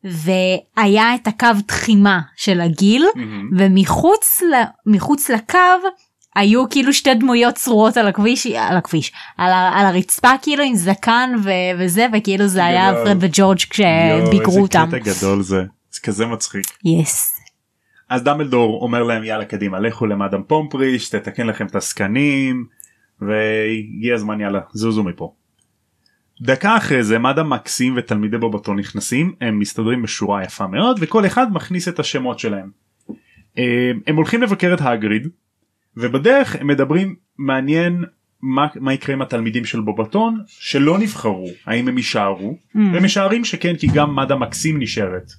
והיה 0.04 1.16
את 1.16 1.28
הקו 1.28 1.48
תחימה 1.66 2.20
של 2.36 2.62
הגיל, 2.62 3.06
מהמם. 3.16 3.50
ומחוץ 3.58 4.42
ל, 4.42 4.56
מחוץ 4.86 5.30
לקו 5.30 5.58
היו 6.36 6.69
כאילו 6.69 6.93
שתי 6.93 7.13
דמויות 7.13 7.56
צרורות 7.56 7.98
על 7.98 8.08
הכביש 8.08 8.48
על 8.48 8.78
הכביש 8.78 9.12
על, 9.38 9.52
ה, 9.52 9.80
על 9.80 9.86
הרצפה 9.86 10.32
כאילו 10.41 10.63
עם 10.63 10.76
זקן 10.76 11.30
ו, 11.43 11.50
וזה 11.80 12.08
וכאילו 12.13 12.48
זה 12.48 12.65
היה. 12.65 12.93
פרד 13.04 13.17
וג'ורג' 13.19 13.58
כשביקרו 13.58 14.62
אותם. 14.62 14.86
איזה 14.86 15.00
קטע 15.00 15.17
גדול 15.17 15.41
זה. 15.43 15.63
זה 15.91 16.00
כזה 16.04 16.26
מצחיק. 16.26 16.65
יס. 16.86 17.36
אז 18.10 18.24
דמבלדור 18.24 18.82
אומר 18.82 19.04
להם 19.04 19.24
יאללה 19.24 19.45
קדימה 19.45 19.80
לכו 19.80 20.06
למאדם 20.06 20.43
פומפריש 20.43 21.10
תתקן 21.10 21.48
לכם 21.48 21.65
את 21.65 21.76
הסקנים 21.76 22.65
והגיע 23.21 24.15
הזמן 24.15 24.41
יאללה 24.41 24.60
זוזו 24.74 25.04
מפה. 25.04 25.34
דקה 26.41 26.78
אחרי 26.78 27.04
זה 27.04 27.19
מאדם 27.19 27.50
מקסים 27.50 27.93
ותלמידי 27.98 28.38
בובטון 28.38 28.80
נכנסים 28.80 29.34
הם 29.41 29.60
מסתדרים 29.60 30.02
בשורה 30.02 30.43
יפה 30.43 30.67
מאוד 30.67 30.98
וכל 31.02 31.26
אחד 31.26 31.54
מכניס 31.54 31.88
את 31.88 32.00
השמות 32.00 32.39
שלהם. 32.39 32.69
אה, 33.58 33.91
הם 34.08 34.15
הולכים 34.15 34.41
לבקר 34.41 34.74
את 34.74 34.82
האגריד 34.82 35.28
ובדרך 35.98 36.56
הם 36.56 36.68
מדברים 36.68 37.16
מעניין 37.38 38.04
מה, 38.42 38.68
מה 38.76 38.94
יקרה 38.94 39.16
עם 39.16 39.22
התלמידים 39.22 39.66
של 39.66 39.82
בובטון 39.82 40.44
שלא 40.48 40.98
נבחרו 40.98 41.48
האם 41.66 41.88
הם 41.88 41.98
יישארו 41.98 42.58
Mm. 42.76 42.80
הם 42.80 43.04
משערים 43.04 43.46
שכן 43.46 43.76
כי 43.76 43.88
גם 43.88 44.16
מאדם 44.16 44.40
מקסים 44.40 44.82
נשארת. 44.82 45.32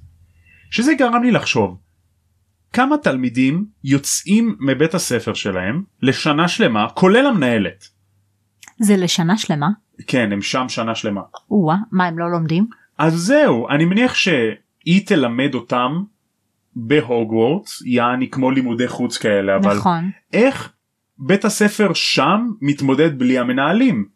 שזה 0.71 0.95
גרם 0.95 1.23
לי 1.23 1.31
לחשוב 1.31 1.79
כמה 2.73 2.97
תלמידים 2.97 3.66
יוצאים 3.85 4.57
מבית 4.61 4.95
הספר 4.95 5.35
שלהם 5.35 5.83
לשנה 6.03 6.49
שלמה 6.49 6.88
כולל 6.88 7.27
המנהלת. 7.27 7.88
זה 8.79 8.97
לשנה 8.97 9.38
שלמה? 9.38 9.69
כן 10.07 10.33
הם 10.33 10.42
שם 10.42 10.69
שנה 10.69 10.95
שלמה. 10.95 11.21
או-אה, 11.51 11.77
מה 11.92 12.07
הם 12.07 12.19
לא 12.19 12.31
לומדים? 12.31 12.66
אז 12.99 13.14
זהו 13.14 13.69
אני 13.69 13.85
מניח 13.85 14.14
שהיא 14.14 15.07
תלמד 15.07 15.55
אותם 15.55 16.03
בהוגוורטס 16.76 17.82
יעני 17.86 18.30
כמו 18.30 18.50
לימודי 18.50 18.88
חוץ 18.88 19.16
כאלה 19.18 19.56
אבל 19.56 19.76
נכון. 19.76 20.10
איך 20.32 20.72
בית 21.18 21.44
הספר 21.44 21.92
שם 21.94 22.50
מתמודד 22.60 23.18
בלי 23.18 23.38
המנהלים. 23.38 24.08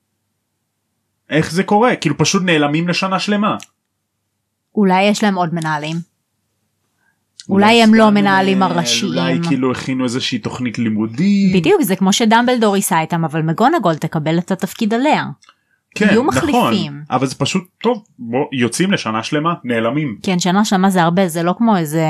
איך 1.31 1.53
זה 1.53 1.63
קורה 1.63 1.97
כאילו 1.97 2.19
פשוט 2.19 2.43
נעלמים 2.43 2.89
לשנה 2.89 3.19
שלמה. 3.19 3.57
אולי 4.75 5.03
יש 5.03 5.23
להם 5.23 5.35
עוד 5.35 5.55
מנהלים. 5.55 5.97
אולי 7.49 7.83
הם 7.83 7.95
לא 7.95 8.07
המנהלים 8.07 8.59
מנהל, 8.59 8.73
הראשיים. 8.73 9.13
אולי 9.13 9.39
כאילו 9.49 9.73
הכינו 9.73 10.05
איזושהי 10.05 10.39
תוכנית 10.39 10.79
לימודים. 10.79 11.53
בדיוק 11.59 11.83
זה 11.83 11.97
כמו 11.97 12.13
שדמבלדור 12.13 12.77
ייסע 12.77 13.01
איתם 13.01 13.25
אבל 13.25 13.43
מגונגול 13.43 13.95
תקבל 13.95 14.39
את 14.39 14.51
התפקיד 14.51 14.95
עליה. 14.95 15.25
כן, 15.95 16.07
יהיו 16.07 16.23
נכון, 16.23 16.49
מחליפים. 16.51 17.03
אבל 17.11 17.27
זה 17.27 17.35
פשוט 17.35 17.65
טוב 17.83 18.05
בוא, 18.19 18.47
יוצאים 18.53 18.93
לשנה 18.93 19.23
שלמה 19.23 19.55
נעלמים. 19.65 20.19
כן 20.23 20.39
שנה 20.39 20.65
שלמה 20.65 20.91
זה 20.91 21.03
הרבה 21.03 21.29
זה 21.29 21.43
לא 21.43 21.55
כמו 21.59 21.77
איזה 21.77 22.07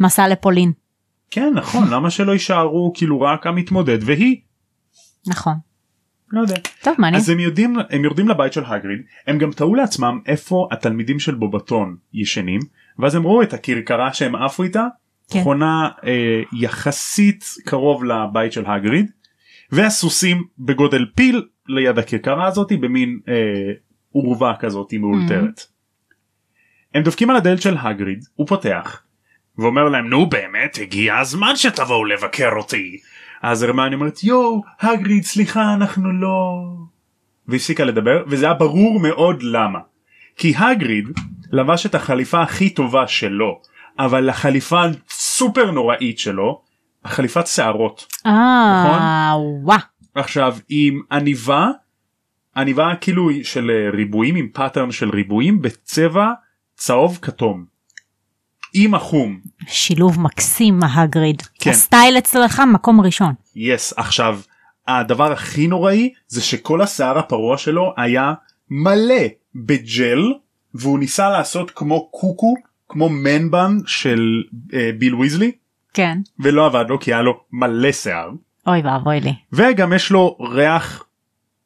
מסע 0.00 0.28
לפולין. 0.28 0.72
כן 1.30 1.52
נכון 1.54 1.88
למה 1.90 2.10
שלא 2.10 2.32
יישארו 2.32 2.92
כאילו 2.94 3.20
רק 3.20 3.46
המתמודד 3.46 3.98
והיא. 4.02 4.36
נכון. 5.26 5.54
לא 6.32 6.40
יודע. 6.40 6.56
טוב 6.82 6.94
מעניין. 6.98 7.22
אז 7.22 7.28
הם 7.28 7.40
יודעים 7.40 7.76
הם 7.90 8.04
יורדים 8.04 8.28
לבית 8.28 8.52
של 8.52 8.64
הגריד 8.64 8.98
הם 9.26 9.38
גם 9.38 9.52
תהו 9.52 9.74
לעצמם 9.74 10.20
איפה 10.26 10.68
התלמידים 10.72 11.20
של 11.20 11.34
בובטון 11.34 11.96
ישנים 12.14 12.60
ואז 12.98 13.14
הם 13.14 13.26
ראו 13.26 13.42
את 13.42 13.54
הכרכרה 13.54 14.12
שהם 14.12 14.36
עפו 14.36 14.62
איתה 14.62 14.86
כן. 15.30 15.42
חונה 15.42 15.88
אה, 16.06 16.42
יחסית 16.52 17.44
קרוב 17.64 18.04
לבית 18.04 18.52
של 18.52 18.66
הגריד 18.66 19.10
והסוסים 19.72 20.44
בגודל 20.58 21.06
פיל 21.14 21.42
ליד 21.68 21.98
הכרכרה 21.98 22.46
הזאת 22.46 22.72
במין 22.72 23.18
אה, 23.28 23.72
עורבה 24.12 24.52
כזאת 24.60 24.92
מאולתרת. 24.92 25.66
הם 26.94 27.02
דופקים 27.02 27.30
על 27.30 27.36
הדלת 27.36 27.62
של 27.62 27.76
הגריד 27.80 28.24
הוא 28.34 28.46
פותח 28.46 29.02
ואומר 29.58 29.88
להם 29.88 30.08
נו 30.08 30.28
באמת 30.28 30.78
הגיע 30.82 31.18
הזמן 31.18 31.56
שתבואו 31.56 32.04
לבקר 32.04 32.50
אותי. 32.56 32.98
אז 33.42 33.62
הרמני 33.62 33.94
אומרת 33.94 34.24
יואו 34.24 34.62
הגריד 34.80 35.22
סליחה 35.22 35.74
אנחנו 35.74 36.12
לא 36.12 36.62
והפסיקה 37.48 37.84
לדבר 37.84 38.24
וזה 38.26 38.44
היה 38.44 38.54
ברור 38.54 39.00
מאוד 39.00 39.42
למה. 39.42 39.78
כי 40.36 40.54
הגריד 40.56 41.08
לבש 41.52 41.86
את 41.86 41.94
החליפה 41.94 42.42
הכי 42.42 42.70
טובה 42.70 43.06
שלו 43.06 43.60
אבל 43.98 44.28
החליפה 44.28 44.82
סופר 45.08 45.70
נוראית 45.70 46.18
שלו 46.18 46.62
החליפת 47.04 47.46
שערות 47.46 48.06
אה 48.26 49.32
וואה. 49.62 49.78
עכשיו 50.16 50.56
עם 50.68 51.02
עניבה 51.10 51.70
עניבה 52.56 52.92
כאילו 53.00 53.30
של 53.42 53.70
אה, 53.70 53.90
ריבועים 53.90 54.36
עם 54.36 54.48
pattern 54.52 54.92
של 54.92 55.10
ריבועים 55.10 55.62
בצבע 55.62 56.26
צהוב 56.76 57.18
כתום. 57.22 57.64
עם 58.74 58.94
החום 58.94 59.40
שילוב 59.66 60.20
מקסים 60.20 60.78
מהגריד. 60.78 61.42
כן. 61.58 61.70
הסטייל 61.70 62.18
אצלך 62.18 62.62
מקום 62.72 63.00
ראשון. 63.00 63.34
yes 63.56 63.92
yes, 63.92 63.94
עכשיו 63.96 64.40
הדבר 64.88 65.32
הכי 65.32 65.66
נוראי 65.66 66.12
זה 66.28 66.42
שכל 66.42 66.82
השיער 66.82 67.18
הפרוע 67.18 67.58
שלו 67.58 67.94
היה 67.96 68.34
מלא 68.70 69.24
בג'ל 69.54 70.32
והוא 70.74 70.98
ניסה 70.98 71.30
לעשות 71.30 71.70
כמו 71.70 72.10
קוקו 72.10 72.54
כמו 72.88 73.08
מנבן 73.08 73.78
של 73.86 74.42
אה, 74.74 74.90
ביל 74.98 75.14
ויזלי 75.14 75.52
כן. 75.94 76.18
ולא 76.38 76.66
עבד 76.66 76.84
לו 76.88 77.00
כי 77.00 77.14
היה 77.14 77.22
לו 77.22 77.40
מלא 77.52 77.92
שיער 77.92 78.30
אוי 78.66 78.80
ואבוי 78.84 79.20
לי. 79.20 79.34
וגם 79.52 79.92
יש 79.92 80.10
לו 80.10 80.36
ריח 80.40 81.04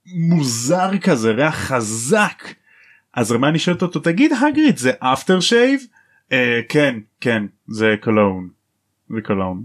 מוזר 0.06 0.98
כזה 0.98 1.30
ריח 1.30 1.54
חזק. 1.54 2.42
אז 3.14 3.32
רמני 3.32 3.58
שואלת 3.58 3.82
אותו? 3.82 4.00
תגיד 4.00 4.32
הגריד 4.32 4.76
זה 4.76 4.90
אפטר 5.00 5.40
שייב 5.40 5.80
אה, 6.32 6.60
כן 6.68 6.94
כן 7.20 7.42
זה 7.68 7.94
קולון 8.00 8.48
זה 9.08 9.20
קולון 9.24 9.64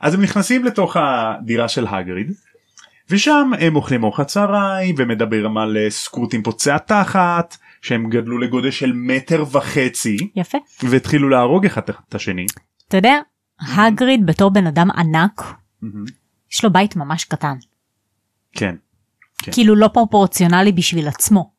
אז 0.00 0.14
הם 0.14 0.22
נכנסים 0.22 0.64
לתוך 0.64 0.96
הדירה 0.96 1.68
של 1.68 1.86
הגריד 1.86 2.32
ושם 3.10 3.50
הם 3.60 3.76
אוכלים 3.76 4.04
ארוחת 4.04 4.26
צהריים 4.26 4.94
ומדברים 4.98 5.56
על 5.56 5.76
אה, 5.76 5.90
סקרוטים 5.90 6.42
פוצעי 6.42 6.74
התחת 6.74 7.56
שהם 7.82 8.10
גדלו 8.10 8.38
לגודל 8.38 8.70
של 8.70 8.92
מטר 8.94 9.44
וחצי 9.52 10.16
יפה. 10.36 10.58
והתחילו 10.82 11.28
להרוג 11.28 11.66
אחד 11.66 11.82
את 12.08 12.14
השני. 12.14 12.46
אתה 12.88 12.96
יודע, 12.96 13.14
הגריד 13.76 14.26
בתור 14.26 14.50
בן 14.50 14.66
אדם 14.66 14.90
ענק, 14.90 15.42
יש 16.54 16.64
לו 16.64 16.70
בית 16.72 16.96
ממש 16.96 17.24
קטן. 17.24 17.56
כן. 18.52 18.74
כן. 19.38 19.52
כאילו 19.52 19.74
לא 19.74 19.88
פרופורציונלי 19.88 20.72
בשביל 20.72 21.08
עצמו. 21.08 21.52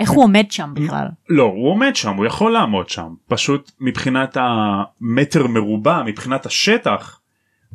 איך 0.00 0.10
הוא 0.10 0.24
עומד 0.24 0.46
שם 0.50 0.74
בכלל? 0.74 1.06
לא 1.28 1.42
הוא 1.42 1.70
עומד 1.70 1.96
שם 1.96 2.16
הוא 2.16 2.26
יכול 2.26 2.52
לעמוד 2.52 2.88
שם 2.88 3.14
פשוט 3.28 3.70
מבחינת 3.80 4.36
המטר 4.40 5.46
מרובע 5.46 6.02
מבחינת 6.02 6.46
השטח 6.46 7.20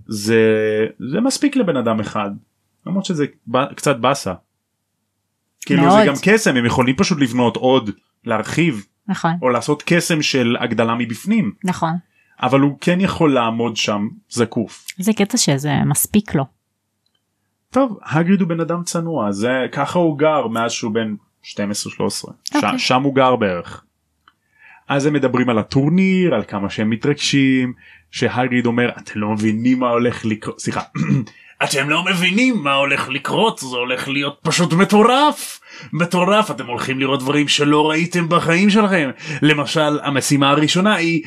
זה 0.07 0.41
זה 1.11 1.21
מספיק 1.21 1.55
לבן 1.55 1.77
אדם 1.77 1.99
אחד 1.99 2.29
למרות 2.85 3.05
שזה 3.05 3.25
ב- 3.47 3.73
קצת 3.73 3.97
באסה. 3.97 4.33
כאילו 5.65 5.81
מאוד. 5.81 5.99
זה 5.99 6.05
גם 6.07 6.13
קסם 6.23 6.55
הם 6.55 6.65
יכולים 6.65 6.95
פשוט 6.95 7.19
לבנות 7.19 7.55
עוד 7.55 7.89
להרחיב 8.23 8.85
נכון, 9.07 9.31
או 9.41 9.49
לעשות 9.49 9.83
קסם 9.85 10.21
של 10.21 10.55
הגדלה 10.59 10.95
מבפנים 10.95 11.53
נכון. 11.63 11.93
אבל 12.41 12.59
הוא 12.59 12.77
כן 12.81 13.01
יכול 13.01 13.33
לעמוד 13.33 13.77
שם 13.77 14.07
זקוף. 14.29 14.85
זה 14.97 15.13
קטע 15.13 15.37
שזה 15.37 15.71
מספיק 15.85 16.35
לו. 16.35 16.43
טוב 17.69 17.99
הגריד 18.05 18.41
הוא 18.41 18.49
בן 18.49 18.59
אדם 18.59 18.83
צנוע 18.83 19.31
זה 19.31 19.65
ככה 19.71 19.99
הוא 19.99 20.17
גר 20.17 20.47
מאז 20.47 20.71
שהוא 20.71 20.91
בן 20.91 21.15
12-13 21.43 21.53
אוקיי. 22.55 22.79
ש- 22.79 22.87
שם 22.87 23.03
הוא 23.03 23.15
גר 23.15 23.35
בערך. 23.35 23.83
אז 24.87 25.05
הם 25.05 25.13
מדברים 25.13 25.49
על 25.49 25.57
הטורניר 25.57 26.35
על 26.35 26.43
כמה 26.47 26.69
שהם 26.69 26.89
מתרגשים 26.89 27.73
שהגריד 28.11 28.65
אומר 28.65 28.89
אתם 28.89 29.19
לא 29.19 29.29
מבינים 29.29 29.79
מה 29.79 29.89
הולך 29.89 30.25
לקרות 30.25 30.59
סליחה 30.59 30.81
אתם 31.63 31.89
לא 31.89 32.05
מבינים 32.05 32.63
מה 32.63 32.73
הולך 32.73 33.09
לקרות 33.09 33.57
זה 33.59 33.75
הולך 33.77 34.07
להיות 34.07 34.39
פשוט 34.43 34.73
מטורף 34.73 35.59
מטורף 35.93 36.51
אתם 36.51 36.67
הולכים 36.67 36.99
לראות 36.99 37.19
דברים 37.19 37.47
שלא 37.47 37.89
ראיתם 37.89 38.29
בחיים 38.29 38.69
שלכם 38.69 39.09
למשל 39.41 39.99
המשימה 40.03 40.49
הראשונה 40.49 40.95
היא 40.95 41.23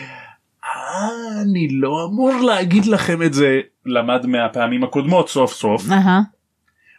"אה, 0.94 1.42
אני 1.42 1.68
לא 1.68 2.08
אמור 2.10 2.34
להגיד 2.40 2.86
לכם 2.86 3.22
את 3.22 3.34
זה 3.34 3.60
למד 3.86 4.26
מהפעמים 4.26 4.84
הקודמות 4.84 5.28
סוף 5.28 5.52
סוף 5.52 5.90
אהה. 5.90 6.20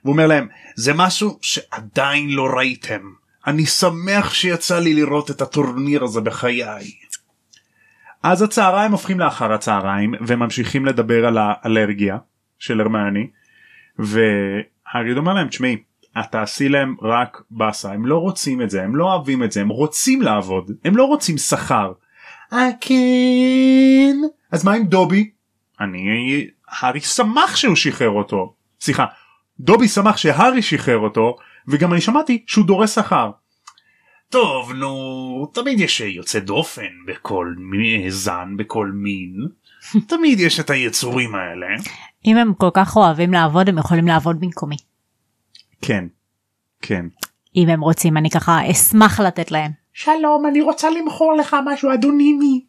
והוא 0.03 0.13
אומר 0.13 0.27
להם 0.27 0.47
זה 0.75 0.93
משהו 0.93 1.38
שעדיין 1.41 2.29
לא 2.29 2.47
ראיתם 2.58 3.01
אני 3.47 3.65
שמח 3.65 4.34
שיצא 4.34 4.79
לי 4.79 4.93
לראות 4.93 5.31
את 5.31 5.41
הטורניר 5.41 6.03
הזה 6.03 6.21
בחיי. 6.21 6.91
אז 8.23 8.41
הצהריים 8.41 8.91
הופכים 8.91 9.19
לאחר 9.19 9.53
הצהריים 9.53 10.13
וממשיכים 10.27 10.86
לדבר 10.86 11.25
על 11.25 11.38
האלרגיה 11.38 12.17
של 12.60 12.81
הרמני 12.81 13.27
והגריד 13.99 15.17
אומר 15.17 15.34
להם 15.34 15.47
תשמעי 15.47 15.77
את 16.19 16.25
תעשי 16.31 16.69
להם 16.69 16.95
רק 17.01 17.41
באסה 17.51 17.91
הם 17.91 18.05
לא 18.05 18.17
רוצים 18.17 18.62
את 18.62 18.69
זה 18.69 18.84
הם 18.84 18.95
לא 18.95 19.13
אוהבים 19.13 19.43
את 19.43 19.51
זה 19.51 19.62
הם 19.62 19.69
רוצים 19.69 20.21
לעבוד 20.21 20.71
הם 20.86 20.97
לא 20.97 21.03
רוצים 21.03 21.38
שכר. 21.38 21.91
כן 22.81 24.15
אז 24.51 24.65
מה 24.65 24.73
עם 24.73 24.86
דובי? 24.86 25.31
אני 25.79 26.47
הארי 26.67 27.01
שמח 27.01 27.55
שהוא 27.55 27.75
שחרר 27.75 28.10
אותו 28.10 28.55
סליחה 28.81 29.05
דובי 29.60 29.88
שמח 29.88 30.17
שהארי 30.17 30.62
שחרר 30.62 30.97
אותו 30.97 31.36
וגם 31.67 31.93
אני 31.93 32.01
שמעתי 32.01 32.43
שהוא 32.47 32.65
דורש 32.65 32.89
שכר. 32.89 33.31
טוב 34.29 34.71
נו 34.71 35.51
תמיד 35.53 35.79
יש 35.79 36.01
יוצא 36.01 36.39
דופן 36.39 36.91
בכל 37.08 37.53
זן 38.10 38.58
בכל 38.58 38.91
מין 38.93 39.47
תמיד 40.10 40.39
יש 40.39 40.60
את 40.60 40.69
היצורים 40.69 41.36
האלה. 41.36 41.67
אם 42.25 42.38
הם 42.38 42.53
כל 42.53 42.69
כך 42.73 42.95
אוהבים 42.95 43.34
לעבוד 43.34 43.69
הם 43.69 43.77
יכולים 43.77 44.08
לעבוד 44.08 44.39
במקומי. 44.39 44.77
כן 45.81 46.05
כן. 46.81 47.05
אם 47.55 47.69
הם 47.69 47.81
רוצים 47.81 48.17
אני 48.17 48.29
ככה 48.29 48.71
אשמח 48.71 49.19
לתת 49.19 49.51
להם. 49.51 49.71
שלום 49.97 50.45
אני 50.45 50.62
רוצה 50.62 50.89
למכור 50.89 51.34
לך 51.34 51.55
משהו 51.65 51.93
אדונימי. 51.93 52.65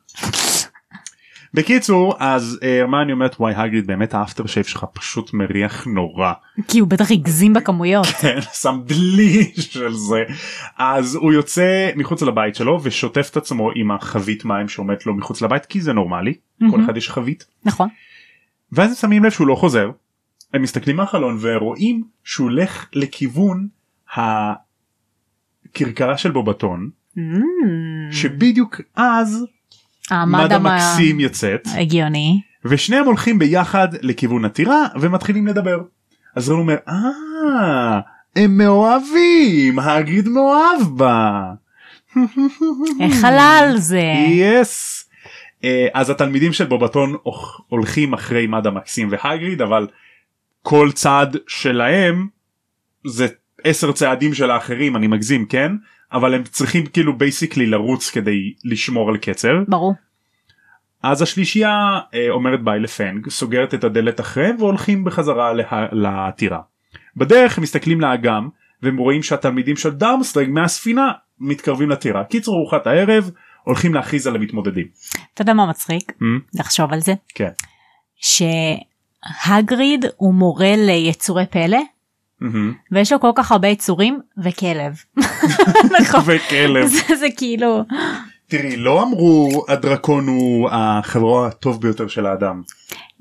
בקיצור 1.55 2.15
אז 2.19 2.59
אה, 2.63 2.81
הרמני 2.81 3.13
אומרת 3.13 3.37
וואי 3.41 3.55
הגריד 3.55 3.87
באמת 3.87 4.15
האפטר 4.15 4.47
שייב 4.47 4.67
שלך 4.67 4.87
פשוט 4.93 5.35
מריח 5.35 5.87
נורא. 5.87 6.33
כי 6.69 6.79
הוא 6.79 6.89
בטח 6.89 7.11
הגזים 7.11 7.53
בכמויות. 7.53 8.07
כן, 8.21 8.39
שם 8.53 8.81
דלי 8.85 9.53
של 9.57 9.93
זה 9.93 10.25
אז 10.79 11.15
הוא 11.15 11.33
יוצא 11.33 11.91
מחוץ 11.97 12.23
לבית 12.23 12.55
שלו 12.55 12.81
ושוטף 12.83 13.29
את 13.31 13.37
עצמו 13.37 13.71
עם 13.75 13.91
החבית 13.91 14.45
מים 14.45 14.69
שעומדת 14.69 15.07
לו 15.07 15.15
מחוץ 15.15 15.43
לבית 15.43 15.67
כי 15.67 15.81
זה 15.81 15.93
נורמלי 15.93 16.35
כל 16.71 16.85
אחד 16.85 16.97
יש 16.97 17.11
חבית 17.11 17.47
נכון. 17.65 17.89
ואז 18.73 18.91
הם 18.91 18.97
שמים 18.97 19.25
לב 19.25 19.31
שהוא 19.31 19.47
לא 19.47 19.55
חוזר 19.55 19.91
הם 20.55 20.63
מסתכלים 20.63 20.97
מהחלון 20.97 21.39
ורואים 21.41 22.05
שהוא 22.25 22.51
הולך 22.51 22.89
לכיוון 22.93 23.69
הכרכרה 25.75 26.17
של 26.17 26.31
בובטון. 26.31 26.91
שבדיוק 28.11 28.81
אז 28.97 29.45
המד 30.11 30.45
מד 30.45 30.53
המ- 30.53 30.67
המקסים 30.67 31.21
יוצאת 31.21 31.61
הגיוני. 31.75 32.41
ושניהם 32.65 33.05
הולכים 33.05 33.39
ביחד 33.39 33.89
לכיוון 34.03 34.45
הטירה 34.45 34.87
ומתחילים 35.01 35.47
לדבר. 35.47 35.81
אז 36.37 36.51
רון 36.51 36.61
אומר 36.61 36.77
אה 36.89 38.01
הם 38.37 38.59
מאוהבים 38.59 39.79
הגריד 39.79 40.29
מאוהב 40.29 40.83
בה. 40.97 41.43
איך 43.01 43.25
עלה 43.25 43.59
על 43.59 43.77
זה? 43.79 44.03
yes. 44.29 45.09
אה, 45.65 45.87
אז 45.95 46.11
התלמידים 46.11 46.53
של 46.53 46.65
בובטון 46.65 47.15
הולכ- 47.23 47.61
הולכים 47.69 48.13
אחרי 48.15 48.47
מדאם 48.47 48.71
מקסים 48.71 49.09
והגריד 49.11 49.63
אבל 49.63 49.87
כל 50.63 50.91
צעד 50.95 51.37
שלהם 51.49 52.27
זה 53.07 53.27
עשר 53.65 53.93
צעדים 53.93 54.35
של 54.35 54.51
האחרים 54.51 54.97
אני 54.97 55.07
מגזים 55.07 55.47
כן 55.47 55.73
אבל 56.13 56.35
הם 56.35 56.43
צריכים 56.45 56.87
כאילו 56.87 57.19
basically 57.19 57.67
לרוץ 57.67 58.11
כדי 58.11 58.53
לשמור 58.65 59.09
על 59.09 59.17
קצב 59.17 59.49
ברור. 59.69 59.95
אז 61.03 61.23
השלישייה 61.23 62.01
אה, 62.15 62.31
אומרת 62.31 62.65
ביי 62.65 62.81
לפנג 62.81 63.29
סוגרת 63.29 63.75
את 63.75 63.85
הדלת 63.85 64.21
אחריהם 64.21 64.57
והולכים 64.59 65.05
בחזרה 65.05 65.53
לה, 65.53 65.87
לטירה. 65.93 66.61
בדרך 67.17 67.59
הם 67.59 67.63
מסתכלים 67.63 68.01
לאגם 68.01 68.49
והם 68.83 68.97
רואים 68.97 69.23
שהתלמידים 69.23 69.77
של 69.77 69.91
דארמסטרנג 69.91 70.49
מהספינה 70.49 71.13
מתקרבים 71.41 71.91
לטירה. 71.91 72.25
קיצור 72.25 72.57
ארוחת 72.57 72.87
הערב 72.87 73.31
הולכים 73.63 73.95
להכריז 73.95 74.27
על 74.27 74.37
המתמודדים. 74.37 74.87
אתה 75.35 75.43
יודע 75.43 75.53
מה 75.53 75.67
מצחיק? 75.67 76.11
Hmm? 76.11 76.59
לחשוב 76.61 76.93
על 76.93 77.01
זה. 77.01 77.15
כן. 77.35 77.51
שהגריד 78.17 80.05
הוא 80.17 80.35
מורה 80.35 80.75
ליצורי 80.77 81.47
פלא 81.47 81.79
ויש 82.93 83.13
לו 83.13 83.21
כל 83.21 83.31
כך 83.35 83.53
הרבה 83.53 83.69
יצורים 83.69 84.21
וכלב. 84.45 84.93
נכון. 86.01 86.21
וכלב. 86.27 86.87
זה, 86.87 87.17
זה 87.17 87.27
כאילו 87.37 87.83
תראי 88.49 88.77
לא 88.77 89.03
אמרו 89.03 89.65
הדרקון 89.69 90.27
הוא 90.29 90.69
החברו 90.73 91.47
הטוב 91.47 91.81
ביותר 91.81 92.09
של 92.09 92.27
האדם. 92.27 92.63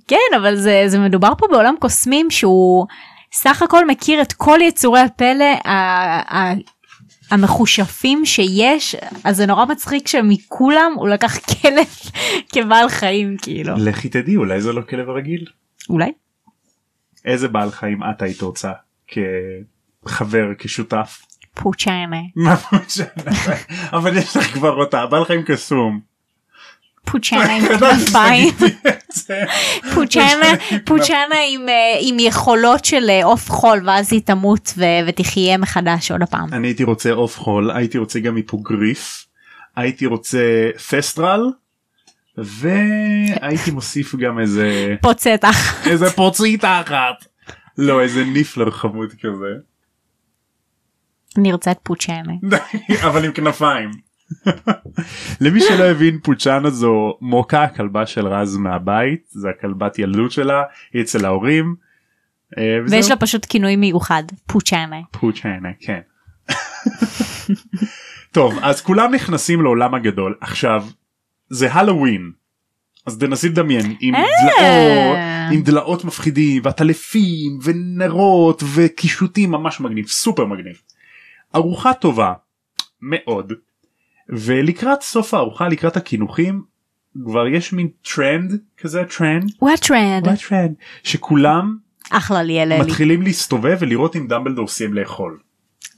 כן 0.08 0.38
אבל 0.38 0.56
זה 0.56 0.84
זה 0.88 1.00
מדובר 1.00 1.32
פה 1.38 1.48
בעולם 1.52 1.76
קוסמים 1.80 2.32
שהוא 2.32 2.86
סך 3.34 3.62
הכל 3.62 3.88
מכיר 3.88 4.22
את 4.22 4.34
כל 4.34 4.60
יצורי 4.62 5.00
הפלא 5.00 5.46
ה- 5.66 6.38
ה- 6.38 6.54
המחושפים 7.32 8.26
שיש 8.26 8.96
אז 9.24 9.38
זה 9.38 9.46
נורא 9.46 9.66
מצחיק 9.66 10.08
שמכולם 10.08 10.92
הוא 10.96 11.08
לקח 11.08 11.38
כלב 11.40 11.88
כבעל 12.54 12.90
חיים 12.90 13.36
כאילו 13.42 13.74
לכי 13.78 14.10
תדעי 14.10 14.36
אולי 14.38 14.62
זה 14.62 14.74
לא 14.74 14.82
כלב 14.82 15.10
רגיל. 15.10 15.46
אולי 15.90 16.12
איזה 17.26 17.48
בעל 17.48 17.72
חיים 17.72 18.00
את 18.04 18.22
היית 18.22 18.42
רוצה 18.42 18.72
כחבר 19.08 20.46
כשותף. 20.58 21.22
פוצ'יימה 21.54 22.18
מה 22.36 22.56
משנה? 22.86 23.06
אבל 23.94 24.18
יש 24.18 24.38
לך 24.38 24.54
כבר 24.54 24.74
אותה 24.74 25.06
בעל 25.06 25.26
חיים 25.26 25.44
קסום. 25.44 26.00
פוצ'יימה 27.06 27.54
עם 27.54 27.64
כנפיים 27.80 28.54
פוצ'יימה 30.86 31.36
עם 31.54 31.70
אה, 31.70 31.98
עם 32.00 32.18
יכולות 32.20 32.86
של 32.86 33.10
אה, 33.10 33.26
עוף 33.26 33.52
חול 33.52 33.82
ואז 33.86 34.14
היא 34.14 34.22
תמות 34.22 34.74
ותחיה 35.08 35.58
מחדש 35.58 36.12
עוד 36.12 36.22
הפעם. 36.22 36.54
אני 36.54 36.68
הייתי 36.68 36.84
רוצה 36.84 37.12
עוף 37.12 37.40
חול 37.40 37.72
הייתי 37.72 37.98
רוצה 37.98 38.20
גם 38.20 38.36
היפוגריף 38.36 39.26
הייתי 39.76 40.06
רוצה 40.06 40.70
פסטרל 40.90 41.50
והייתי 42.38 43.72
מוסיף 43.72 44.16
גם 44.16 44.40
איזה 44.40 44.96
פוצטח. 45.02 45.88
איזה 45.88 46.10
פוציטה 46.12 46.82
אחת. 46.82 47.26
לא 47.78 48.02
איזה 48.02 48.24
ניפלר 48.24 48.72
חמוד 48.72 49.14
כזה 49.22 49.56
אני 51.38 51.52
רוצה 51.52 51.72
את 51.72 51.80
פוצ'יימה. 51.84 52.34
אבל 53.08 53.26
עם 53.26 53.32
כנפיים. 53.32 53.92
למי 55.42 55.62
שלא 55.62 55.84
הבין 55.84 56.20
פוצ'אנה 56.24 56.70
זו 56.70 57.18
מוקה 57.22 57.64
הכלבה 57.64 58.06
של 58.06 58.28
רז 58.28 58.58
מהבית 58.58 59.26
זה 59.30 59.50
הכלבת 59.50 60.00
ילדות 60.00 60.32
שלה 60.32 60.64
היא 60.94 61.02
אצל 61.02 61.26
ההורים. 61.26 61.76
אה. 62.58 62.78
ויש 62.90 63.10
לה 63.10 63.16
פשוט 63.16 63.46
כינוי 63.50 63.76
מיוחד 63.76 64.24
פוצ'יימה. 64.48 64.96
פוצ'יינה 65.12 65.70
כן. 65.80 66.00
טוב 68.36 68.60
אז 68.62 68.82
כולם 68.82 69.14
נכנסים 69.14 69.62
לעולם 69.62 69.94
הגדול 69.94 70.36
עכשיו 70.42 70.86
זה 71.50 71.74
הלואוין. 71.74 72.32
אז 73.06 73.18
תנסי 73.18 73.50
לדמיין 73.50 73.96
עם 74.00 74.16
אה. 74.16 75.50
עם 75.52 75.62
דלעות 75.62 76.06
מפחידים 76.06 76.62
ועטלפים 76.66 77.60
ונרות 77.64 78.64
וקישוטים 78.74 79.52
ממש 79.52 79.80
מגניב 79.80 80.08
סופר 80.08 80.46
מגניב. 80.46 80.82
ארוחה 81.56 81.94
טובה 81.94 82.34
מאוד 83.02 83.54
ולקראת 84.30 85.02
סוף 85.02 85.34
הארוחה 85.34 85.68
לקראת 85.68 85.98
הקינוחים 85.98 86.62
כבר 87.26 87.48
יש 87.48 87.74
מין 87.74 87.88
טרנד 88.16 88.60
כזה 88.78 89.04
טרנד 89.18 89.52
what 89.62 89.80
trend. 89.88 90.30
טרנד 90.50 90.74
שכולם 91.04 91.78
אחלה 92.12 92.44
ליאל 92.44 92.72
אלי. 92.72 92.82
מתחילים 92.82 93.22
להסתובב 93.22 93.78
ולראות 93.80 94.16
אם 94.16 94.28
דמבלדור 94.28 94.68
סיים 94.68 94.94
לאכול. 94.94 95.40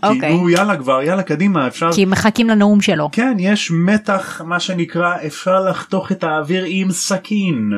אוקיי. 0.04 0.20
כאילו 0.20 0.50
יאללה 0.50 0.78
כבר 0.78 1.02
יאללה 1.02 1.24
קדימה 1.24 1.68
אפשר 1.68 1.92
כי 1.94 2.06
מחכים 2.06 2.50
לנאום 2.50 2.82
שלו. 2.82 3.10
כן 3.12 3.38
יש 3.40 3.72
מתח 3.72 4.42
מה 4.42 4.60
שנקרא 4.60 5.16
אפשר 5.28 5.70
לחתוך 5.70 6.12
את 6.12 6.24
האוויר 6.24 6.64
עם 6.68 6.92
סכין. 6.92 7.72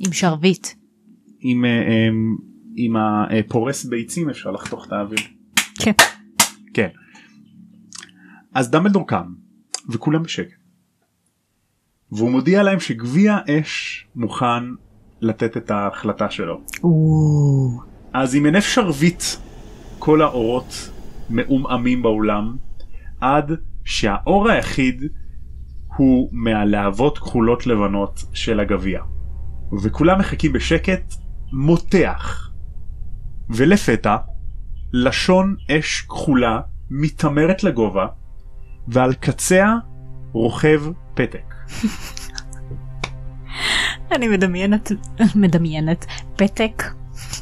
עם 0.00 0.12
שרביט. 0.12 0.66
עם, 1.40 1.64
אה, 1.64 1.70
אה, 1.70 2.08
עם 2.76 2.96
הפורס 2.96 3.84
ביצים 3.84 4.30
אפשר 4.30 4.50
לחתוך 4.50 4.86
את 4.86 4.92
האוויר. 4.92 5.18
כן. 5.78 5.92
כן. 6.74 6.88
אז 8.54 8.70
דמבלדור 8.70 9.06
קם 9.08 9.26
וכולם 9.88 10.22
בשקט. 10.22 10.64
והוא 12.12 12.30
מודיע 12.30 12.62
להם 12.62 12.80
שגביע 12.80 13.38
אש 13.48 14.06
מוכן 14.16 14.64
לתת 15.20 15.56
את 15.56 15.70
ההחלטה 15.70 16.30
שלו. 16.30 16.60
אז 18.12 18.34
עם 18.34 18.44
עינף 18.44 18.64
שרביט 18.64 19.22
כל 20.04 20.22
האורות 20.22 20.90
מעומעמים 21.30 22.02
באולם 22.02 22.56
עד 23.20 23.52
שהאור 23.84 24.48
היחיד 24.48 25.02
הוא 25.96 26.28
מהלהבות 26.32 27.18
כחולות 27.18 27.66
לבנות 27.66 28.24
של 28.32 28.60
הגביע. 28.60 29.02
וכולם 29.82 30.18
מחכים 30.18 30.52
בשקט 30.52 31.14
מותח. 31.52 32.50
ולפתע 33.50 34.16
לשון 34.92 35.56
אש 35.70 36.00
כחולה 36.00 36.60
מתעמרת 36.90 37.64
לגובה 37.64 38.06
ועל 38.88 39.14
קציה 39.14 39.74
רוכב 40.32 40.82
פתק. 41.14 41.54
אני 44.14 44.28
מדמיינת 44.28 44.92
מדמיינת 45.34 46.06
פתק 46.36 46.82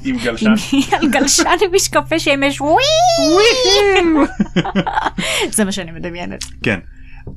עם 0.04 0.16
גלשן. 0.24 0.46
עם 0.72 0.82
על 1.00 1.08
גלשן 1.10 1.44
עם 1.64 1.74
משקפי 1.74 2.18
שמש 2.18 2.60
וואי 2.60 2.84
זה 5.56 5.64
מה 5.64 5.72
שאני 5.72 5.92
מדמיינת. 5.92 6.44
כן. 6.62 6.78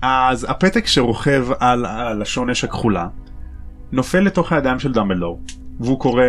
אז 0.02 0.46
הפתק 0.50 0.88
שרוכב 0.88 1.48
על 1.60 1.86
הלשון 1.86 2.50
אש 2.50 2.64
הכחולה 2.64 3.08
נופל 3.92 4.20
לתוך 4.20 4.52
הידיים 4.52 4.80
של 4.80 4.92
דמבלדור 4.92 5.42
והוא 5.80 6.00
קורא 6.00 6.24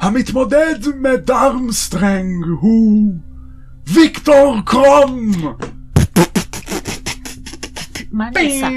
המתמודד 0.00 0.78
מדרמסטרנג 1.00 2.44
הוא 2.60 3.14
ויקטור 3.86 4.56
קרום 4.64 5.30
מה 8.12 8.30
נעשה? 8.30 8.68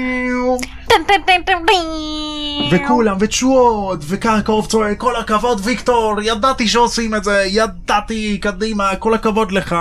וכולם 2.70 3.16
ותשואות 3.20 3.98
וקרקוב 4.08 4.66
צועק 4.66 4.98
כל 4.98 5.16
הכבוד 5.16 5.60
ויקטור 5.64 6.14
ידעתי 6.22 6.68
שעושים 6.68 7.14
את 7.14 7.24
זה 7.24 7.44
ידעתי 7.46 8.38
קדימה 8.40 8.96
כל 8.96 9.14
הכבוד 9.14 9.52
לך 9.52 9.76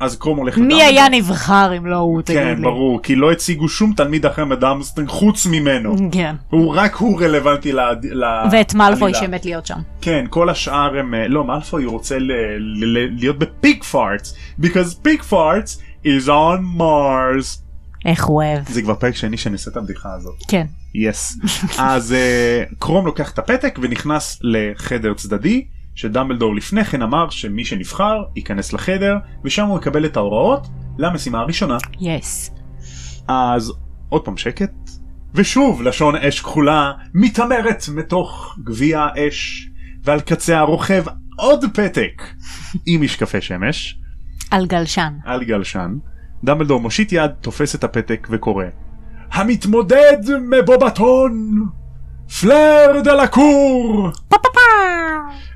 אז 0.00 0.16
קרום 0.16 0.38
הולך 0.38 0.58
מי 0.58 0.62
לדמבלדור. 0.62 0.88
היה 0.88 1.08
נבחר 1.08 1.76
אם 1.76 1.86
לא 1.86 1.96
הוא 1.96 2.22
תגיד 2.22 2.38
לי. 2.38 2.56
כן 2.56 2.62
ברור 2.62 3.02
כי 3.02 3.16
לא 3.16 3.32
הציגו 3.32 3.68
שום 3.68 3.92
תלמיד 3.96 4.26
אחר 4.26 4.44
מדרמסטרנג 4.44 5.08
חוץ 5.08 5.46
ממנו 5.46 5.96
כן. 6.12 6.34
הוא 6.50 6.74
רק 6.76 6.94
הוא 6.94 7.22
רלוונטי 7.22 7.72
ל... 7.72 7.80
ל... 8.02 8.24
ואת 8.50 8.74
מאלפוי. 8.74 9.14
שמת 9.14 9.44
להיות 9.44 9.66
שם. 9.66 9.78
כן 10.00 10.24
כל 10.30 10.50
השאר 10.50 10.98
הם 10.98 11.14
אה, 11.14 11.28
לא 11.28 11.44
מאלפוי 11.44 11.84
רוצה 11.84 12.18
ל... 12.18 12.32
ל... 12.58 12.98
ל... 12.98 13.18
להיות 13.18 13.38
ב 13.38 13.82
Pigfarts 13.82 14.34
because 14.62 15.02
Pigfarts 15.02 15.82
is 16.04 16.28
on 16.28 16.78
Mars 16.78 17.69
איך 18.04 18.24
הוא 18.24 18.36
אוהב. 18.36 18.68
זה 18.68 18.82
כבר 18.82 18.94
פרק 18.94 19.14
שני 19.14 19.36
שאני 19.36 19.52
עושה 19.52 19.70
את 19.70 19.76
הבדיחה 19.76 20.08
הזאת 20.14 20.34
כן. 20.48 20.66
yes 20.94 21.38
אז 21.78 22.14
uh, 22.14 22.74
קרום 22.78 23.06
לוקח 23.06 23.30
את 23.30 23.38
הפתק 23.38 23.78
ונכנס 23.82 24.38
לחדר 24.42 25.14
צדדי 25.14 25.66
שדמבלדור 25.94 26.56
לפני 26.56 26.84
כן 26.84 27.02
אמר 27.02 27.30
שמי 27.30 27.64
שנבחר 27.64 28.22
ייכנס 28.36 28.72
לחדר 28.72 29.16
ושם 29.44 29.66
הוא 29.66 29.78
יקבל 29.78 30.04
את 30.04 30.16
ההוראות 30.16 30.66
למשימה 30.98 31.38
הראשונה 31.38 31.76
יס. 32.00 32.50
אז 33.28 33.72
עוד 34.08 34.24
פעם 34.24 34.36
שקט 34.36 34.90
ושוב 35.34 35.82
לשון 35.82 36.16
אש 36.16 36.40
כחולה 36.40 36.92
מתעמרת 37.14 37.84
מתוך 37.94 38.56
גביע 38.64 39.00
האש 39.00 39.68
ועל 40.04 40.20
קצה 40.20 40.58
הרוכב 40.58 41.04
עוד 41.36 41.64
פתק 41.74 42.22
עם 42.86 43.02
משקפי 43.02 43.40
שמש 43.40 43.98
על 44.50 44.66
גלשן. 44.66 45.12
על 45.24 45.44
גלשן 45.44 45.90
דמבלדור 46.44 46.80
מושיט 46.80 47.12
יד 47.12 47.30
תופס 47.40 47.74
את 47.74 47.84
הפתק 47.84 48.28
וקורא 48.30 48.64
המתמודד 49.32 50.18
מבובטון 50.50 51.64
פלר 52.40 53.00
דה 53.04 53.14
לקור 53.14 54.10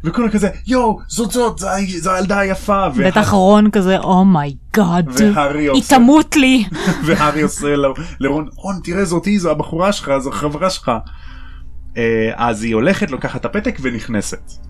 וכולם 0.05 0.31
כזה 0.31 0.49
יואו 0.67 0.99
זאת 1.09 1.31
זאת 1.31 1.59
זו 1.99 2.11
הילדה 2.11 2.39
היפה 2.39 2.89
בטח 2.89 3.31
רון 3.31 3.71
כזה 3.71 3.99
oh 3.99 4.26
my 4.26 4.54
god, 4.54 5.09
והארי 5.19 5.69
היא 5.73 5.83
תמות 5.89 6.37
לי. 6.37 6.65
והארי 7.07 7.43
עושה 7.43 7.75
לרון 8.21 8.49
רון 8.57 8.81
תראה 8.85 9.05
זאתי 9.05 9.39
זו 9.39 9.51
הבחורה 9.51 9.93
שלך 9.93 10.13
זו 10.19 10.31
חברה 10.31 10.71
שלך. 10.71 10.93
אה, 11.97 12.31
אז 12.35 12.63
היא 12.63 12.75
הולכת 12.75 13.11
לוקחת 13.11 13.41
את 13.41 13.45
הפתק 13.45 13.79
ונכנסת. 13.83 14.64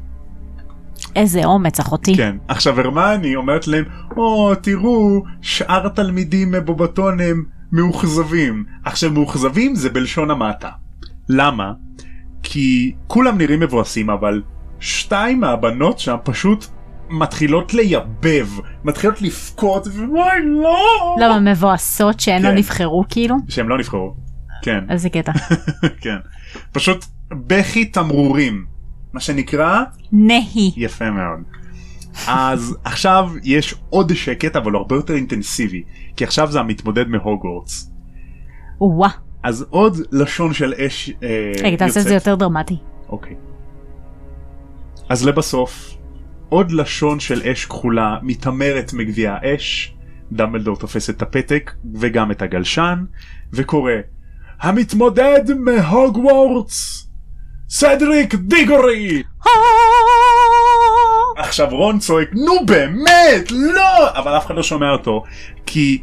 איזה 1.17 1.45
אומץ 1.45 1.81
אחותי. 1.81 2.17
כן. 2.17 2.37
עכשיו 2.49 2.81
הרמני 2.81 3.37
אומרת 3.37 3.67
להם 3.69 3.85
או 4.17 4.55
תראו 4.55 5.23
שאר 5.43 5.87
התלמידים 5.87 6.51
מבובטון 6.53 7.21
הם 7.21 7.45
מאוכזבים. 7.73 8.65
עכשיו 8.85 9.11
מאוכזבים 9.11 9.75
זה 9.75 9.91
בלשון 9.91 10.31
המעטה. 10.31 10.71
למה? 11.29 11.73
כי 12.43 12.95
כולם 13.07 13.39
נראים 13.39 13.61
מבואסים 13.61 14.11
אבל 14.11 14.43
שתיים 14.81 15.41
מהבנות 15.41 15.99
שם 15.99 16.17
פשוט 16.25 16.67
מתחילות 17.11 17.75
לייבב 17.75 18.49
מתחילות 18.85 19.23
לבכות 19.23 19.87
וואי 20.09 20.39
לא! 20.45 21.17
למה 21.21 21.41
מבואסות 21.41 22.21
שהן 22.21 22.43
לא 22.43 22.49
כן. 22.49 22.55
נבחרו 22.55 23.05
כאילו? 23.09 23.37
שהם 23.49 23.69
לא 23.69 23.79
נבחרו. 23.79 24.15
כן. 24.63 24.85
איזה 24.91 25.11
קטע. 25.11 25.33
כן. 26.03 26.17
פשוט 26.73 27.05
בכי 27.33 27.85
תמרורים 27.85 28.74
מה 29.15 29.21
שנקרא 29.21 29.83
נהי. 30.13 30.73
יפה 30.77 31.11
מאוד. 31.11 31.41
אז 32.27 32.77
עכשיו 32.85 33.31
יש 33.45 33.75
עוד 33.91 34.15
שקט 34.15 34.57
אבל 34.57 34.75
הרבה 34.77 34.97
יותר 34.97 35.15
אינטנסיבי 35.15 35.83
כי 36.17 36.25
עכשיו 36.25 36.53
זה 36.53 36.61
המתמודד 36.61 37.09
מהוגוורטס. 37.09 37.91
וואה. 38.81 39.11
אז 39.43 39.67
עוד 39.71 39.99
לשון 40.13 40.55
של 40.55 40.75
אש 40.75 41.11
אה, 41.23 41.53
רגע 41.63 41.77
תעשה 41.77 42.01
את 42.01 42.05
זה 42.05 42.15
יותר 42.15 42.35
דרמטי. 42.35 42.77
אוקיי. 43.09 43.37
אז 45.09 45.27
לבסוף 45.27 45.95
עוד 46.49 46.73
לשון 46.73 47.21
של 47.21 47.43
אש 47.43 47.65
כחולה 47.65 48.19
מתעמרת 48.23 48.93
מגביע 48.93 49.37
האש. 49.41 49.95
דמבלדור 50.33 50.77
תופס 50.77 51.11
את 51.11 51.23
הפתק 51.23 51.73
וגם 51.95 52.31
את 52.31 52.43
הגלשן 52.43 53.05
וקורא 53.53 53.93
המתמודד 54.61 55.55
מהוגוורטס 55.59 57.09
סדריק 57.77 58.35
דיגורי! 58.35 59.23
עכשיו 61.37 61.69
רון 61.71 61.99
צועק 61.99 62.29
נו 62.33 62.67
באמת 62.67 63.51
לא! 63.51 64.11
אבל 64.19 64.37
אף 64.37 64.47
אחד 64.47 64.55
לא 64.55 64.63
שומע 64.63 64.91
אותו 64.91 65.25
כי 65.67 66.03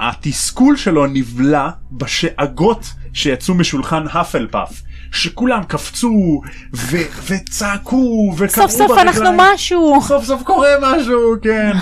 התסכול 0.00 0.76
שלו 0.76 1.06
נבלע 1.06 1.70
בשאגות 1.92 2.92
שיצאו 3.12 3.54
משולחן 3.54 4.04
האפלפאף 4.10 4.82
שכולם 5.12 5.64
קפצו 5.64 6.42
ו- 6.74 7.22
וצעקו 7.28 8.34
וקראו 8.38 8.68
סוף 8.68 8.70
סוף 8.70 8.98
אנחנו 8.98 9.30
משהו. 9.36 10.02
סוף 10.02 10.24
סוף 10.24 10.42
קורה 10.42 10.70
משהו 10.82 11.36
כן. 11.42 11.72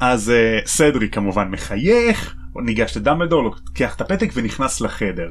אז 0.00 0.32
uh, 0.32 0.68
סדרי 0.68 1.08
כמובן 1.08 1.48
מחייך 1.48 2.34
ניגש 2.56 2.96
לדמבלדור 2.96 3.42
לוקח 3.42 3.94
את 3.94 4.00
הפתק 4.00 4.30
ונכנס 4.34 4.80
לחדר 4.80 5.28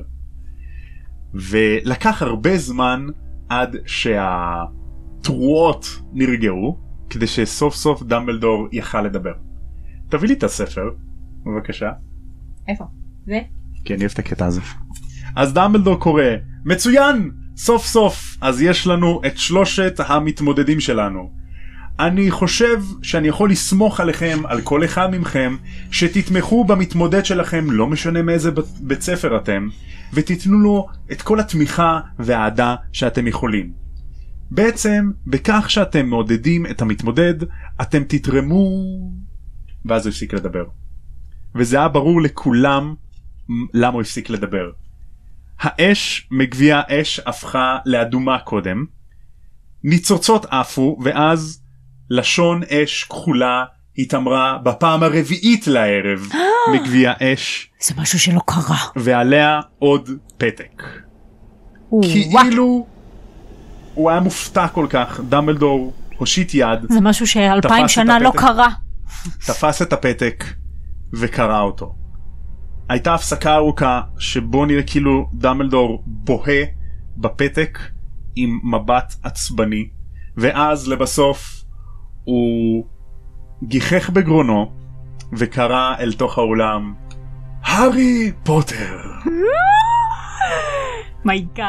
ולקח 1.34 2.22
הרבה 2.22 2.58
זמן 2.58 3.06
עד 3.50 3.78
שהתרועות 3.86 5.86
נרגעו 6.14 6.78
כדי 7.10 7.28
שסוף 7.28 7.76
סוף 7.76 8.04
דמבלדור 8.04 8.68
יכל 8.72 9.02
לדבר. 9.02 9.34
תביא 10.10 10.28
לי 10.28 10.34
את 10.34 10.44
הספר 10.44 10.90
בבקשה 11.46 11.92
איפה? 12.68 12.86
זה? 13.26 13.40
כי 13.86 13.94
אני 13.94 14.02
אוהב 14.02 14.12
את 14.14 14.20
הקטע 14.20 14.46
הזה. 14.46 14.62
אז 15.36 15.54
דמבלדור 15.54 16.00
קורא 16.00 16.24
מצוין 16.66 17.32
סוף 17.58 17.86
סוף 17.86 18.38
אז 18.42 18.62
יש 18.62 18.88
לנו 18.88 19.22
את 19.26 19.38
שלושת 19.38 20.00
המתמודדים 20.08 20.80
שלנו. 20.80 21.39
אני 22.00 22.32
חושב 22.32 22.82
שאני 23.02 23.28
יכול 23.28 23.52
לסמוך 23.52 24.00
עליכם 24.00 24.40
על 24.46 24.62
כל 24.62 24.86
אחד 24.86 25.16
מכם 25.16 25.56
שתתמכו 25.92 26.66
במתמודד 26.66 27.26
שלכם 27.26 27.72
לא 27.72 27.88
משנה 27.88 28.22
מאיזה 28.22 28.52
בית- 28.82 29.02
ספר 29.02 29.38
אתם 29.38 29.68
ותיתנו 30.14 30.60
לו 30.60 30.88
את 31.12 31.22
כל 31.22 31.40
התמיכה 31.40 32.00
והאהדה 32.20 32.76
שאתם 32.92 33.28
יכולים. 33.28 33.74
בעצם 34.52 35.12
בכך 35.28 35.66
שאתם 35.70 36.06
מעודדים 36.06 36.66
את 36.66 36.82
המתמודד 36.82 37.34
אתם 37.82 38.04
תתרמו 38.04 38.70
ואז 39.86 40.06
הוא 40.06 40.12
הפסיק 40.12 40.34
לדבר. 40.34 40.64
וזה 41.56 41.78
היה 41.78 41.88
ברור 41.88 42.22
לכולם 42.22 42.96
למה 43.74 43.94
הוא 43.94 44.02
הפסיק 44.02 44.30
לדבר. 44.30 44.72
האש 45.60 46.28
מגביע 46.32 46.82
האש 46.88 47.20
הפכה 47.20 47.78
לאדומה 47.86 48.40
קודם, 48.40 48.86
ניצוצות 49.84 50.46
עפו 50.50 50.98
ואז 51.04 51.62
לשון 52.10 52.62
אש 52.70 53.04
כחולה 53.04 53.64
התעמרה 53.98 54.58
בפעם 54.64 55.04
הרביעית 55.04 55.68
לערב 55.68 56.28
מגביע 56.74 57.14
אש 57.22 57.70
זה 57.82 57.94
משהו 57.98 58.20
שלא 58.20 58.40
קרה. 58.46 58.78
ועליה 58.96 59.60
עוד 59.80 60.10
פתק. 60.38 60.84
כאילו 62.02 62.88
הוא 63.94 64.10
היה 64.10 64.20
מופתע 64.20 64.68
כל 64.68 64.88
כך 64.90 65.20
דמבלדור 65.30 65.94
הושיט 66.18 66.52
יד 66.54 66.80
זה 66.90 67.02
משהו 67.02 67.28
שאלפיים 67.28 67.88
שנה 67.88 68.20
לא. 68.20 68.32
קרה. 68.36 68.70
תפס 69.46 69.82
את 69.82 69.94
הפתק 69.94 70.44
וקרא 71.14 71.62
אותו. 71.62 71.96
הייתה 72.90 73.14
הפסקה 73.14 73.56
ארוכה 73.56 74.02
שבו 74.20 74.66
נראה 74.66 74.84
כאילו 74.84 75.30
דמבלדור 75.34 76.04
בוהה 76.06 76.64
בפתק 77.18 77.80
עם 78.36 78.60
מבט 78.64 79.16
עצבני 79.24 79.90
ואז 80.38 80.88
לבסוף 80.88 81.59
הוא 82.30 82.86
גיחך 83.64 84.10
בגרונו 84.10 84.72
וקרא 85.38 85.96
אל 86.00 86.14
תוך 86.14 86.38
האולם 86.38 86.94
הארי 87.64 88.32
פוטר 88.44 89.02
my 91.26 91.39
god. 91.39 91.66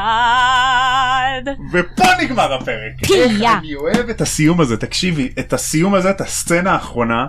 ופה 1.73 2.03
נגמר 2.23 2.53
הפרק. 2.53 3.05
פיה. 3.05 3.25
איך 3.25 3.59
אני 3.59 3.75
אוהב 3.75 4.09
את 4.09 4.21
הסיום 4.21 4.61
הזה 4.61 4.77
תקשיבי 4.77 5.29
את 5.39 5.53
הסיום 5.53 5.93
הזה 5.93 6.09
את 6.09 6.21
הסצנה 6.21 6.71
האחרונה 6.71 7.25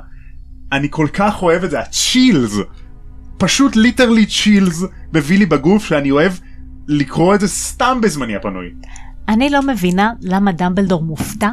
אני 0.72 0.88
כל 0.90 1.06
כך 1.12 1.42
אוהב 1.42 1.64
את 1.64 1.70
זה 1.70 1.80
ה 1.80 1.91
chills 1.91 2.56
פשוט 3.38 3.76
literally 3.76 4.26
chills 4.26 4.84
מביא 5.12 5.38
לי 5.38 5.46
בגוף 5.46 5.84
שאני 5.84 6.10
אוהב 6.10 6.32
לקרוא 6.88 7.34
את 7.34 7.40
זה 7.40 7.48
סתם 7.48 7.98
בזמני 8.02 8.36
הפנוי. 8.36 8.66
אני 9.28 9.50
לא 9.50 9.62
מבינה 9.62 10.10
למה 10.22 10.52
דמבלדור 10.52 11.02
מופתע. 11.02 11.50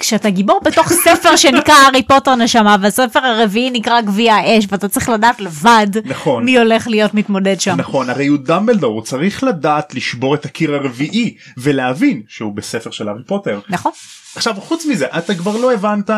כשאתה 0.00 0.30
גיבור 0.30 0.60
בתוך 0.64 0.92
ספר 0.92 1.36
שנקרא 1.36 1.74
הארי 1.74 2.02
פוטר 2.02 2.34
נשמה 2.34 2.76
והספר 2.80 3.18
הרביעי 3.18 3.70
נקרא 3.70 4.00
גביע 4.00 4.34
האש 4.34 4.66
ואתה 4.70 4.88
צריך 4.88 5.08
לדעת 5.08 5.40
לבד 5.40 5.86
נכון. 6.04 6.44
מי 6.44 6.58
הולך 6.58 6.88
להיות 6.88 7.14
מתמודד 7.14 7.60
שם. 7.60 7.76
נכון 7.76 8.10
הרי 8.10 8.26
הוא 8.26 8.38
דמבלדור 8.38 8.94
הוא 8.94 9.02
צריך 9.02 9.44
לדעת 9.44 9.94
לשבור 9.94 10.34
את 10.34 10.44
הקיר 10.44 10.74
הרביעי 10.74 11.36
ולהבין 11.56 12.22
שהוא 12.28 12.52
בספר 12.56 12.90
של 12.90 13.08
הארי 13.08 13.22
פוטר. 13.26 13.60
נכון? 13.68 13.92
עכשיו 14.36 14.54
חוץ 14.54 14.86
מזה 14.86 15.06
אתה 15.06 15.34
כבר 15.34 15.56
לא 15.56 15.72
הבנת 15.72 16.10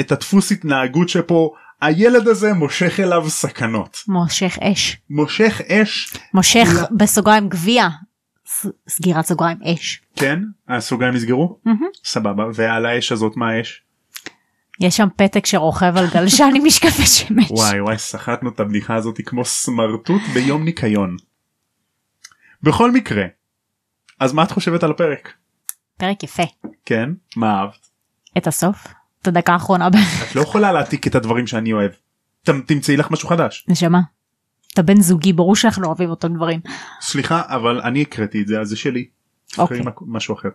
את 0.00 0.12
הדפוס 0.12 0.52
התנהגות 0.52 1.08
שפה 1.08 1.50
הילד 1.80 2.28
הזה 2.28 2.52
מושך 2.52 3.00
אליו 3.00 3.30
סכנות. 3.30 3.98
מושך 4.08 4.58
אש. 4.60 4.96
מושך 5.10 5.60
אש 5.68 6.14
מושך 6.34 6.68
לא. 6.74 6.82
בסוגריים 6.96 7.48
גביע. 7.48 7.88
סגירת 8.88 9.26
סוגריים 9.26 9.58
אש. 9.62 10.02
כן 10.16 10.38
הסוגריים 10.68 11.14
נסגרו. 11.14 11.58
סבבה 12.04 12.44
ועל 12.54 12.86
האש 12.86 13.12
הזאת 13.12 13.36
מה 13.36 13.50
האש 13.50 13.82
יש 14.80 14.96
שם 14.96 15.08
פתק 15.16 15.46
שרוכב 15.46 15.96
על 15.96 16.06
גלשן 16.14 16.50
עם 16.56 16.64
משקפי 16.64 17.06
שמש. 17.06 17.50
וואי 17.50 17.80
וואי 17.80 17.98
סחטנו 17.98 18.50
את 18.50 18.60
הבדיחה 18.60 18.94
הזאת 18.94 19.20
כמו 19.26 19.44
סמרטוט 19.44 20.22
ביום 20.34 20.64
ניקיון. 20.64 21.16
בכל 22.62 22.90
מקרה 22.90 23.24
אז 24.20 24.32
מה 24.32 24.42
את 24.42 24.50
חושבת 24.50 24.82
על 24.82 24.90
הפרק 24.90 25.32
פרק 25.98 26.22
יפה. 26.22 26.42
כן 26.84 27.10
מה 27.36 27.60
אהבת 27.60 27.88
את 28.38 28.46
הסוף? 28.46 28.86
את 29.22 29.26
הדקה 29.26 29.52
האחרונה. 29.52 29.88
את 30.30 30.36
לא 30.36 30.40
יכולה 30.40 30.72
להעתיק 30.72 31.06
את 31.06 31.14
הדברים 31.14 31.46
שאני 31.46 31.72
אוהב. 31.72 31.90
תמצאי 32.66 32.96
לך 32.96 33.10
משהו 33.10 33.28
חדש 33.28 33.66
נשמה. 33.68 34.00
אתה 34.74 34.82
בן 34.82 35.00
זוגי 35.00 35.32
ברור 35.32 35.56
שאנחנו 35.56 35.86
אוהבים 35.86 36.10
אותם 36.10 36.34
דברים. 36.34 36.60
סליחה 37.00 37.42
אבל 37.46 37.80
אני 37.80 38.02
הקראתי 38.02 38.42
את 38.42 38.46
זה 38.46 38.60
אז 38.60 38.68
זה 38.68 38.76
שלי. 38.76 39.06
אוקיי. 39.58 39.80
מק- 39.80 40.00
משהו 40.06 40.34
אחר. 40.34 40.48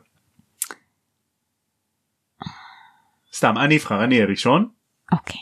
סתם 3.33 3.57
אני 3.57 3.77
אבחר 3.77 4.03
אני 4.03 4.15
אהיה 4.15 4.27
ראשון. 4.27 4.69
אוקיי. 5.11 5.41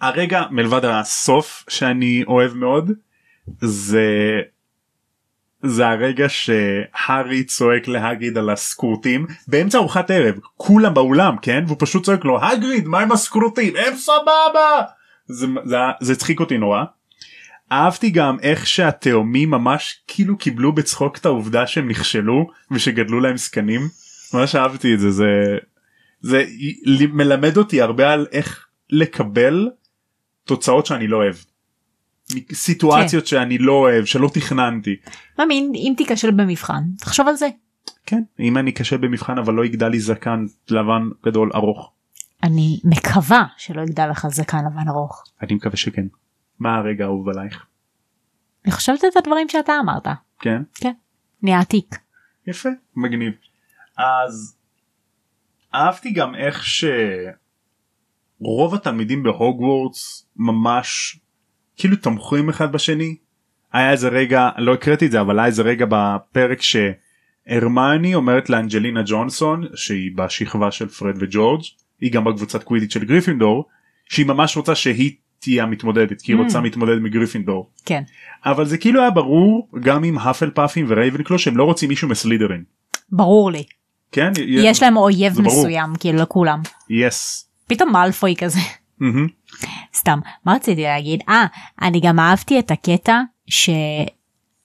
הרגע 0.00 0.42
מלבד 0.50 0.84
הסוף 0.84 1.64
שאני 1.68 2.24
אוהב 2.26 2.54
מאוד 2.54 2.90
זה 3.60 4.06
זה 5.62 5.88
הרגע 5.88 6.26
שהארי 6.28 7.44
צועק 7.44 7.88
להגריד 7.88 8.38
על 8.38 8.50
הסקורטים 8.50 9.26
באמצע 9.48 9.78
ארוחת 9.78 10.10
ערב 10.10 10.34
כולם 10.56 10.94
באולם 10.94 11.36
כן 11.42 11.64
והוא 11.66 11.76
פשוט 11.80 12.04
צועק 12.04 12.24
לו 12.24 12.42
הגריד 12.42 12.88
מה 12.88 13.00
עם 13.00 13.12
הסקורטים 13.12 13.74
הם 13.76 13.96
סבבה 13.96 14.82
זה 15.26 15.46
זה 15.64 15.76
זה 16.00 16.12
הצחיק 16.12 16.40
אותי 16.40 16.58
נורא. 16.58 16.84
אהבתי 17.72 18.10
גם 18.10 18.36
איך 18.40 18.66
שהתאומים 18.66 19.50
ממש 19.50 20.02
כאילו 20.06 20.38
קיבלו 20.38 20.72
בצחוק 20.72 21.18
את 21.18 21.26
העובדה 21.26 21.66
שהם 21.66 21.88
נכשלו 21.88 22.46
ושגדלו 22.70 23.20
להם 23.20 23.36
זקנים 23.36 23.80
ממש 24.34 24.54
אהבתי 24.54 24.94
את 24.94 25.00
זה 25.00 25.10
זה 25.10 25.58
זה 26.20 26.44
מלמד 27.12 27.56
אותי 27.56 27.82
הרבה 27.82 28.12
על 28.12 28.26
איך 28.32 28.66
לקבל 28.90 29.70
תוצאות 30.44 30.86
שאני 30.86 31.08
לא 31.08 31.16
אוהב. 31.16 31.36
סיטואציות 32.52 33.26
שאני 33.26 33.58
לא 33.58 33.72
אוהב 33.72 34.04
שלא 34.04 34.30
תכננתי. 34.34 34.96
מאמין 35.38 35.72
אם 35.74 35.94
תיכשל 35.96 36.30
במבחן 36.30 36.82
תחשוב 36.98 37.28
על 37.28 37.34
זה. 37.34 37.48
כן 38.06 38.22
אם 38.40 38.58
אני 38.58 38.72
קשה 38.72 38.98
במבחן 38.98 39.38
אבל 39.38 39.54
לא 39.54 39.64
יגדל 39.64 39.88
לי 39.88 40.00
זקן 40.00 40.46
לבן 40.68 41.08
גדול 41.26 41.50
ארוך. 41.54 41.92
אני 42.42 42.80
מקווה 42.84 43.44
שלא 43.56 43.82
יגדל 43.82 44.06
לך 44.10 44.26
זקן 44.28 44.64
לבן 44.66 44.88
ארוך. 44.88 45.24
אני 45.42 45.54
מקווה 45.54 45.76
שכן. 45.76 46.06
מה 46.58 46.76
הרגע 46.76 47.04
האהוב 47.04 47.28
עלייך? 47.28 47.66
אני 48.64 48.72
חושבת 48.72 49.04
את 49.04 49.16
הדברים 49.16 49.48
שאתה 49.48 49.72
אמרת. 49.80 50.06
כן? 50.40 50.62
כן. 50.74 50.92
נהיה 51.42 51.60
עתיק. 51.60 51.98
יפה 52.46 52.68
מגניב. 52.96 53.32
אז 53.98 54.56
אהבתי 55.74 56.12
גם 56.12 56.34
איך 56.34 56.64
שרוב 58.40 58.74
התלמידים 58.74 59.22
בהוגוורטס 59.22 60.26
ממש 60.36 61.18
כאילו 61.76 61.96
תומכים 61.96 62.48
אחד 62.48 62.72
בשני. 62.72 63.16
היה 63.72 63.92
איזה 63.92 64.08
רגע 64.08 64.50
לא 64.58 64.74
הקראתי 64.74 65.06
את 65.06 65.10
זה 65.10 65.20
אבל 65.20 65.38
היה 65.38 65.46
איזה 65.46 65.62
רגע 65.62 65.86
בפרק 65.88 66.58
שהרמני 66.62 68.14
אומרת 68.14 68.50
לאנג'לינה 68.50 69.02
ג'ונסון 69.06 69.64
שהיא 69.74 70.10
בשכבה 70.16 70.70
של 70.70 70.88
פרד 70.88 71.14
וג'ורג' 71.18 71.62
היא 72.00 72.12
גם 72.12 72.24
בקבוצת 72.24 72.62
קווידיט 72.62 72.90
של 72.90 73.04
גריפינדור 73.04 73.68
שהיא 74.08 74.26
ממש 74.26 74.56
רוצה 74.56 74.74
שהיא 74.74 75.16
תהיה 75.38 75.62
המתמודדת 75.62 76.22
כי 76.22 76.32
היא 76.32 76.40
Mm. 76.40 76.44
רוצה 76.44 76.60
מתמודד 76.60 76.98
מגריפינדור 76.98 77.70
כן. 77.84 78.02
אבל 78.46 78.66
זה 78.66 78.78
כאילו 78.78 79.00
היה 79.00 79.10
ברור 79.10 79.68
גם 79.80 80.04
עם 80.04 80.18
האפלפאפים 80.18 80.86
ורייבנקלו 80.88 81.38
שהם 81.38 81.56
לא 81.56 81.64
רוצים 81.64 81.88
מישהו 81.88 82.08
מסלידרין. 82.08 82.62
ברור 83.12 83.50
לי. 83.50 83.64
כן 84.12 84.32
יש 84.46 84.82
להם 84.82 84.96
אויב. 84.96 85.40
מסוים 85.40 85.94
כאילו 86.00 86.18
לכולם. 86.18 86.62
yes. 86.90 87.48
פתאום 87.66 87.92
מאלפוי 87.92 88.34
כזה. 88.38 88.60
סתם 89.94 90.18
מה 90.44 90.54
רציתי 90.54 90.82
להגיד 90.82 91.20
אה 91.28 91.46
אני 91.82 92.00
גם 92.00 92.18
אהבתי 92.20 92.58
את 92.58 92.70
הקטע 92.70 93.20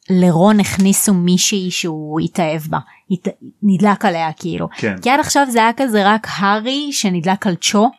שלרון 0.09 0.59
הכניסו 0.59 1.13
מישהי 1.13 1.71
שהוא 1.71 2.19
התאהב 2.19 2.61
בה 2.61 2.79
הת... 3.11 3.27
נדלק 3.63 4.05
עליה 4.05 4.33
כאילו 4.33 4.67
כן. 4.77 4.95
כי 5.01 5.09
עד 5.09 5.19
עכשיו 5.19 5.47
זה 5.49 5.59
היה 5.59 5.73
כזה 5.77 6.01
רק 6.05 6.27
הארי 6.29 6.89
שנדלק 6.91 7.47
על 7.47 7.55
צ'ו. 7.55 7.89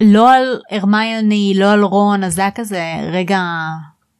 לא 0.00 0.34
על 0.34 0.60
הרמיוני 0.70 1.52
לא 1.56 1.72
על 1.72 1.82
רון 1.82 2.24
אז 2.24 2.34
זה 2.34 2.40
היה 2.42 2.50
כזה 2.50 2.82
רגע 3.12 3.40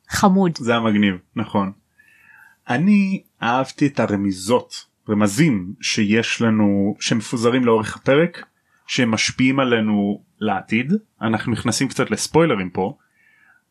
חמוד 0.08 0.52
זה 0.58 0.70
היה 0.72 0.80
מגניב 0.80 1.14
נכון. 1.36 1.72
אני 2.68 3.22
אהבתי 3.42 3.86
את 3.86 4.00
הרמיזות 4.00 4.74
רמזים 5.10 5.72
שיש 5.80 6.42
לנו 6.42 6.94
שמפוזרים 7.00 7.64
לאורך 7.64 7.96
הפרק 7.96 8.46
שמשפיעים 8.86 9.60
עלינו 9.60 10.20
לעתיד 10.40 10.92
אנחנו 11.22 11.52
נכנסים 11.52 11.88
קצת 11.88 12.10
לספוילרים 12.10 12.70
פה 12.70 12.96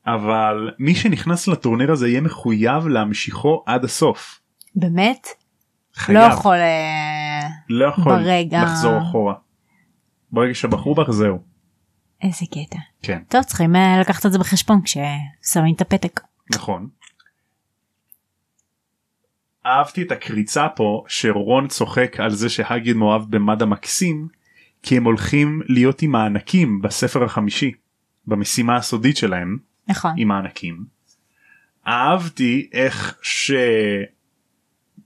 אבל 0.07 0.71
מי 0.79 0.95
שנכנס 0.95 1.47
לטורניר 1.47 1.91
הזה 1.91 2.07
יהיה 2.07 2.21
מחויב 2.21 2.87
להמשיכו 2.87 3.63
עד 3.65 3.83
הסוף. 3.83 4.39
באמת 4.75 5.27
חייב. 5.95 6.17
לא 6.17 6.23
יכול 6.23 6.55
אה, 6.55 7.39
לא 7.69 7.85
יכול 7.85 8.15
ברגע- 8.15 8.63
לחזור 8.63 8.97
אחורה. 8.97 9.33
ברגע 10.31 10.53
שבחרו 10.53 10.95
בך 10.95 11.09
זהו. 11.11 11.39
איזה 12.23 12.45
קטע 12.45 12.79
כן 13.01 13.23
טוב 13.29 13.43
צריכים 13.43 13.75
אה, 13.75 13.99
לקחת 14.01 14.25
את 14.25 14.31
זה 14.31 14.39
בחשבון 14.39 14.81
כששמים 14.81 15.75
את 15.75 15.81
הפתק 15.81 16.21
נכון. 16.53 16.89
אהבתי 19.65 20.01
את 20.01 20.11
הקריצה 20.11 20.67
פה 20.75 21.03
שרון 21.07 21.67
צוחק 21.67 22.19
על 22.19 22.31
זה 22.31 22.49
שהגיד 22.49 22.95
מאוהב 22.95 23.21
במד 23.29 23.61
המקסים 23.61 24.27
כי 24.83 24.97
הם 24.97 25.03
הולכים 25.03 25.61
להיות 25.67 26.01
עם 26.01 26.15
הענקים 26.15 26.81
בספר 26.81 27.23
החמישי 27.23 27.71
במשימה 28.27 28.75
הסודית 28.75 29.17
שלהם 29.17 29.57
נכון 29.87 30.11
עם 30.17 30.31
הענקים. 30.31 30.85
אהבתי 31.87 32.69
איך 32.73 33.19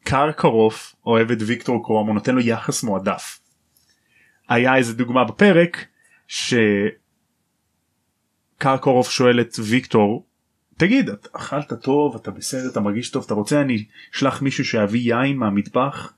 שקרקרוף 0.05 0.95
אוהב 1.05 1.32
את 1.32 1.38
ויקטור 1.41 1.84
קרום 1.84 2.07
הוא 2.07 2.16
נותן 2.16 2.36
לו 2.36 2.41
יחס 2.41 2.84
מועדף. 2.84 3.39
היה 4.49 4.76
איזה 4.76 4.93
דוגמה 4.93 5.24
בפרק 5.24 5.86
שקרקרוף 8.62 9.09
שואל 9.09 9.41
את 9.41 9.55
ויקטור 9.59 10.26
תגיד 10.78 11.09
אתה 11.09 11.28
אכלת 11.34 11.74
טוב 11.74 12.16
אתה 12.16 12.32
בסדר 12.32 12.70
אתה 12.72 12.80
מרגיש 12.80 13.09
טוב 13.09 13.24
אתה 13.26 13.34
רוצה 13.34 13.62
אני 13.62 13.86
אשלח 14.16 14.41
מישהו 14.41 14.66
שיביא 14.66 15.16
יין 15.16 15.38
מהמטבח 15.38 16.14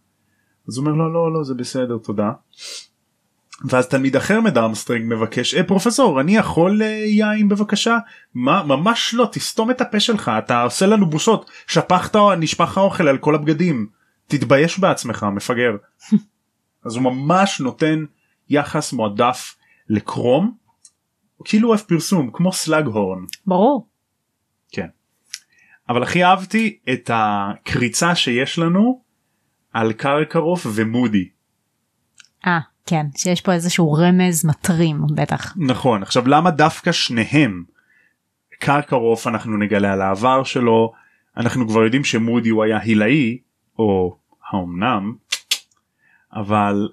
אז 0.67 0.77
הוא 0.77 0.85
אומר 0.85 0.97
לו 0.97 1.13
לא 1.13 1.33
לא 1.33 1.43
זה 1.43 1.53
בסדר 1.53 1.97
תודה. 1.97 2.31
ואז 3.65 3.87
תלמיד 3.87 4.15
אחר 4.15 4.41
מדרמסטרינג 4.41 5.13
מבקש 5.13 5.55
אה 5.55 5.63
פרופסור 5.63 6.21
אני 6.21 6.37
יכול 6.37 6.81
אה, 6.81 6.87
יין 6.87 7.49
בבקשה 7.49 7.97
מה 8.33 8.63
ממש 8.63 9.13
לא 9.13 9.29
תסתום 9.31 9.71
את 9.71 9.81
הפה 9.81 9.99
שלך 9.99 10.31
אתה 10.37 10.61
עושה 10.61 10.85
לנו 10.85 11.05
בושות 11.09 11.51
שפכת 11.67 12.15
נשפך 12.39 12.77
האוכל 12.77 13.07
על 13.07 13.17
כל 13.17 13.35
הבגדים 13.35 13.87
תתבייש 14.27 14.79
בעצמך 14.79 15.25
מפגר. 15.35 15.75
אז 16.85 16.95
הוא 16.95 17.03
ממש 17.03 17.61
נותן 17.61 18.05
יחס 18.49 18.93
מועדף 18.93 19.55
לקרום 19.89 20.62
כאילו 21.45 21.69
אוהב 21.69 21.79
פרסום 21.79 22.29
כמו 22.33 22.53
סלאגהורן. 22.53 23.25
ברור 23.45 23.87
כן. 24.71 24.87
אבל 25.89 26.03
הכי 26.03 26.23
אהבתי 26.23 26.79
את 26.93 27.09
הקריצה 27.13 28.15
שיש 28.15 28.59
לנו 28.59 29.01
על 29.73 29.93
קרקרוף 29.93 30.65
ומודי. 30.75 31.29
אה 32.47 32.59
כן 32.85 33.05
שיש 33.17 33.41
פה 33.41 33.53
איזשהו 33.53 33.93
רמז 33.93 34.45
מטרים 34.45 35.01
בטח 35.15 35.53
נכון 35.57 36.03
עכשיו 36.03 36.27
למה 36.27 36.51
דווקא 36.51 36.91
שניהם 36.91 37.63
קרקרוף 38.59 39.27
אנחנו 39.27 39.57
נגלה 39.57 39.93
על 39.93 40.01
העבר 40.01 40.43
שלו 40.43 40.93
אנחנו 41.37 41.67
כבר 41.67 41.83
יודעים 41.83 42.03
שמודי 42.03 42.49
הוא 42.49 42.63
היה 42.63 42.79
הילאי 42.79 43.37
או 43.79 44.17
האומנם 44.49 45.15
אבל 46.33 46.89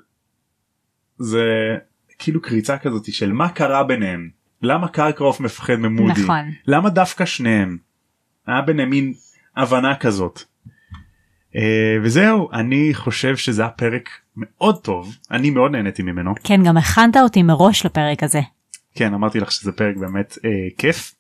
זה 1.18 1.76
כאילו 2.20 2.42
קריצה 2.42 2.78
כזאת 2.78 3.12
של 3.12 3.32
מה 3.32 3.48
קרה 3.48 3.84
ביניהם 3.84 4.30
למה 4.62 4.88
קרקרוף 4.88 5.40
מפחד 5.40 5.74
ממודי 5.74 6.22
נכון. 6.22 6.50
למה 6.66 6.90
דווקא 6.90 7.24
שניהם 7.24 7.78
היה 8.46 8.62
ביניהם 8.62 8.90
מין 8.90 9.12
הבנה 9.56 9.96
כזאת. 9.96 10.42
אה, 11.56 11.96
וזהו 12.02 12.48
אני 12.52 12.90
חושב 12.94 13.36
שזה 13.36 13.62
היה 13.62 13.70
פרק 13.70 14.08
מאוד 14.36 14.82
טוב 14.82 15.16
אני 15.30 15.50
מאוד 15.50 15.72
נהניתי 15.72 16.02
ממנו 16.02 16.34
כן 16.44 16.64
גם 16.64 16.76
הכנת 16.76 17.16
אותי 17.16 17.42
מראש 17.42 17.86
לפרק 17.86 18.22
הזה 18.22 18.40
כן 18.94 19.14
אמרתי 19.14 19.40
לך 19.40 19.52
שזה 19.52 19.72
פרק 19.72 19.96
באמת 19.96 20.38
אה, 20.44 20.50
כיף. 20.78 21.14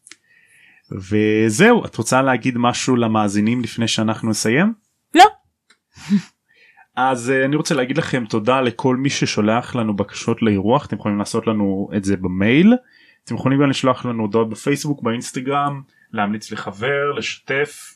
וזהו 0.92 1.84
את 1.84 1.96
רוצה 1.96 2.22
להגיד 2.22 2.58
משהו 2.58 2.96
למאזינים 2.96 3.60
לפני 3.60 3.88
שאנחנו 3.88 4.30
נסיים? 4.30 4.72
לא 5.14 5.24
אז 6.96 7.30
אה, 7.30 7.44
אני 7.44 7.56
רוצה 7.56 7.74
להגיד 7.74 7.98
לכם 7.98 8.24
תודה 8.28 8.60
לכל 8.60 8.96
מי 8.96 9.10
ששולח 9.10 9.74
לנו 9.74 9.96
בקשות 9.96 10.42
לאירוח 10.42 10.86
אתם 10.86 10.96
יכולים 10.96 11.18
לעשות 11.18 11.46
לנו 11.46 11.88
את 11.96 12.04
זה 12.04 12.16
במייל 12.16 12.74
אתם 13.24 13.34
יכולים 13.34 13.60
גם 13.62 13.70
לשלוח 13.70 14.04
לנו 14.04 14.22
הודעות 14.22 14.50
בפייסבוק 14.50 15.02
באינסטגרם 15.02 15.80
להמליץ 16.12 16.52
לחבר 16.52 17.12
לשתף. 17.16 17.94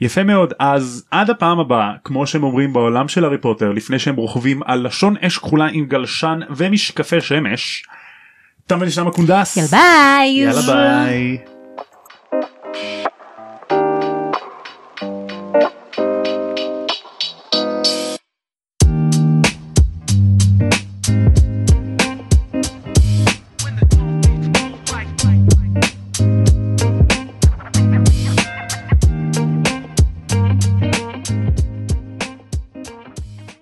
יפה 0.00 0.24
מאוד 0.24 0.52
אז 0.58 1.06
עד 1.10 1.30
הפעם 1.30 1.58
הבאה 1.58 1.92
כמו 2.04 2.26
שהם 2.26 2.42
אומרים 2.42 2.72
בעולם 2.72 3.08
של 3.08 3.24
הארי 3.24 3.38
פוטר 3.38 3.72
לפני 3.72 3.98
שהם 3.98 4.16
רוכבים 4.16 4.62
על 4.62 4.86
לשון 4.86 5.16
אש 5.16 5.38
כחולה 5.38 5.66
עם 5.66 5.86
גלשן 5.86 6.40
ומשקפי 6.56 7.20
שמש. 7.20 7.84
תם 8.66 8.78
ונשלם 8.80 9.06
הקונדס. 9.06 9.56
יאללה 9.56 9.68
ביי 9.70 10.30
יאללה 10.30 10.62
ביי. 10.62 11.55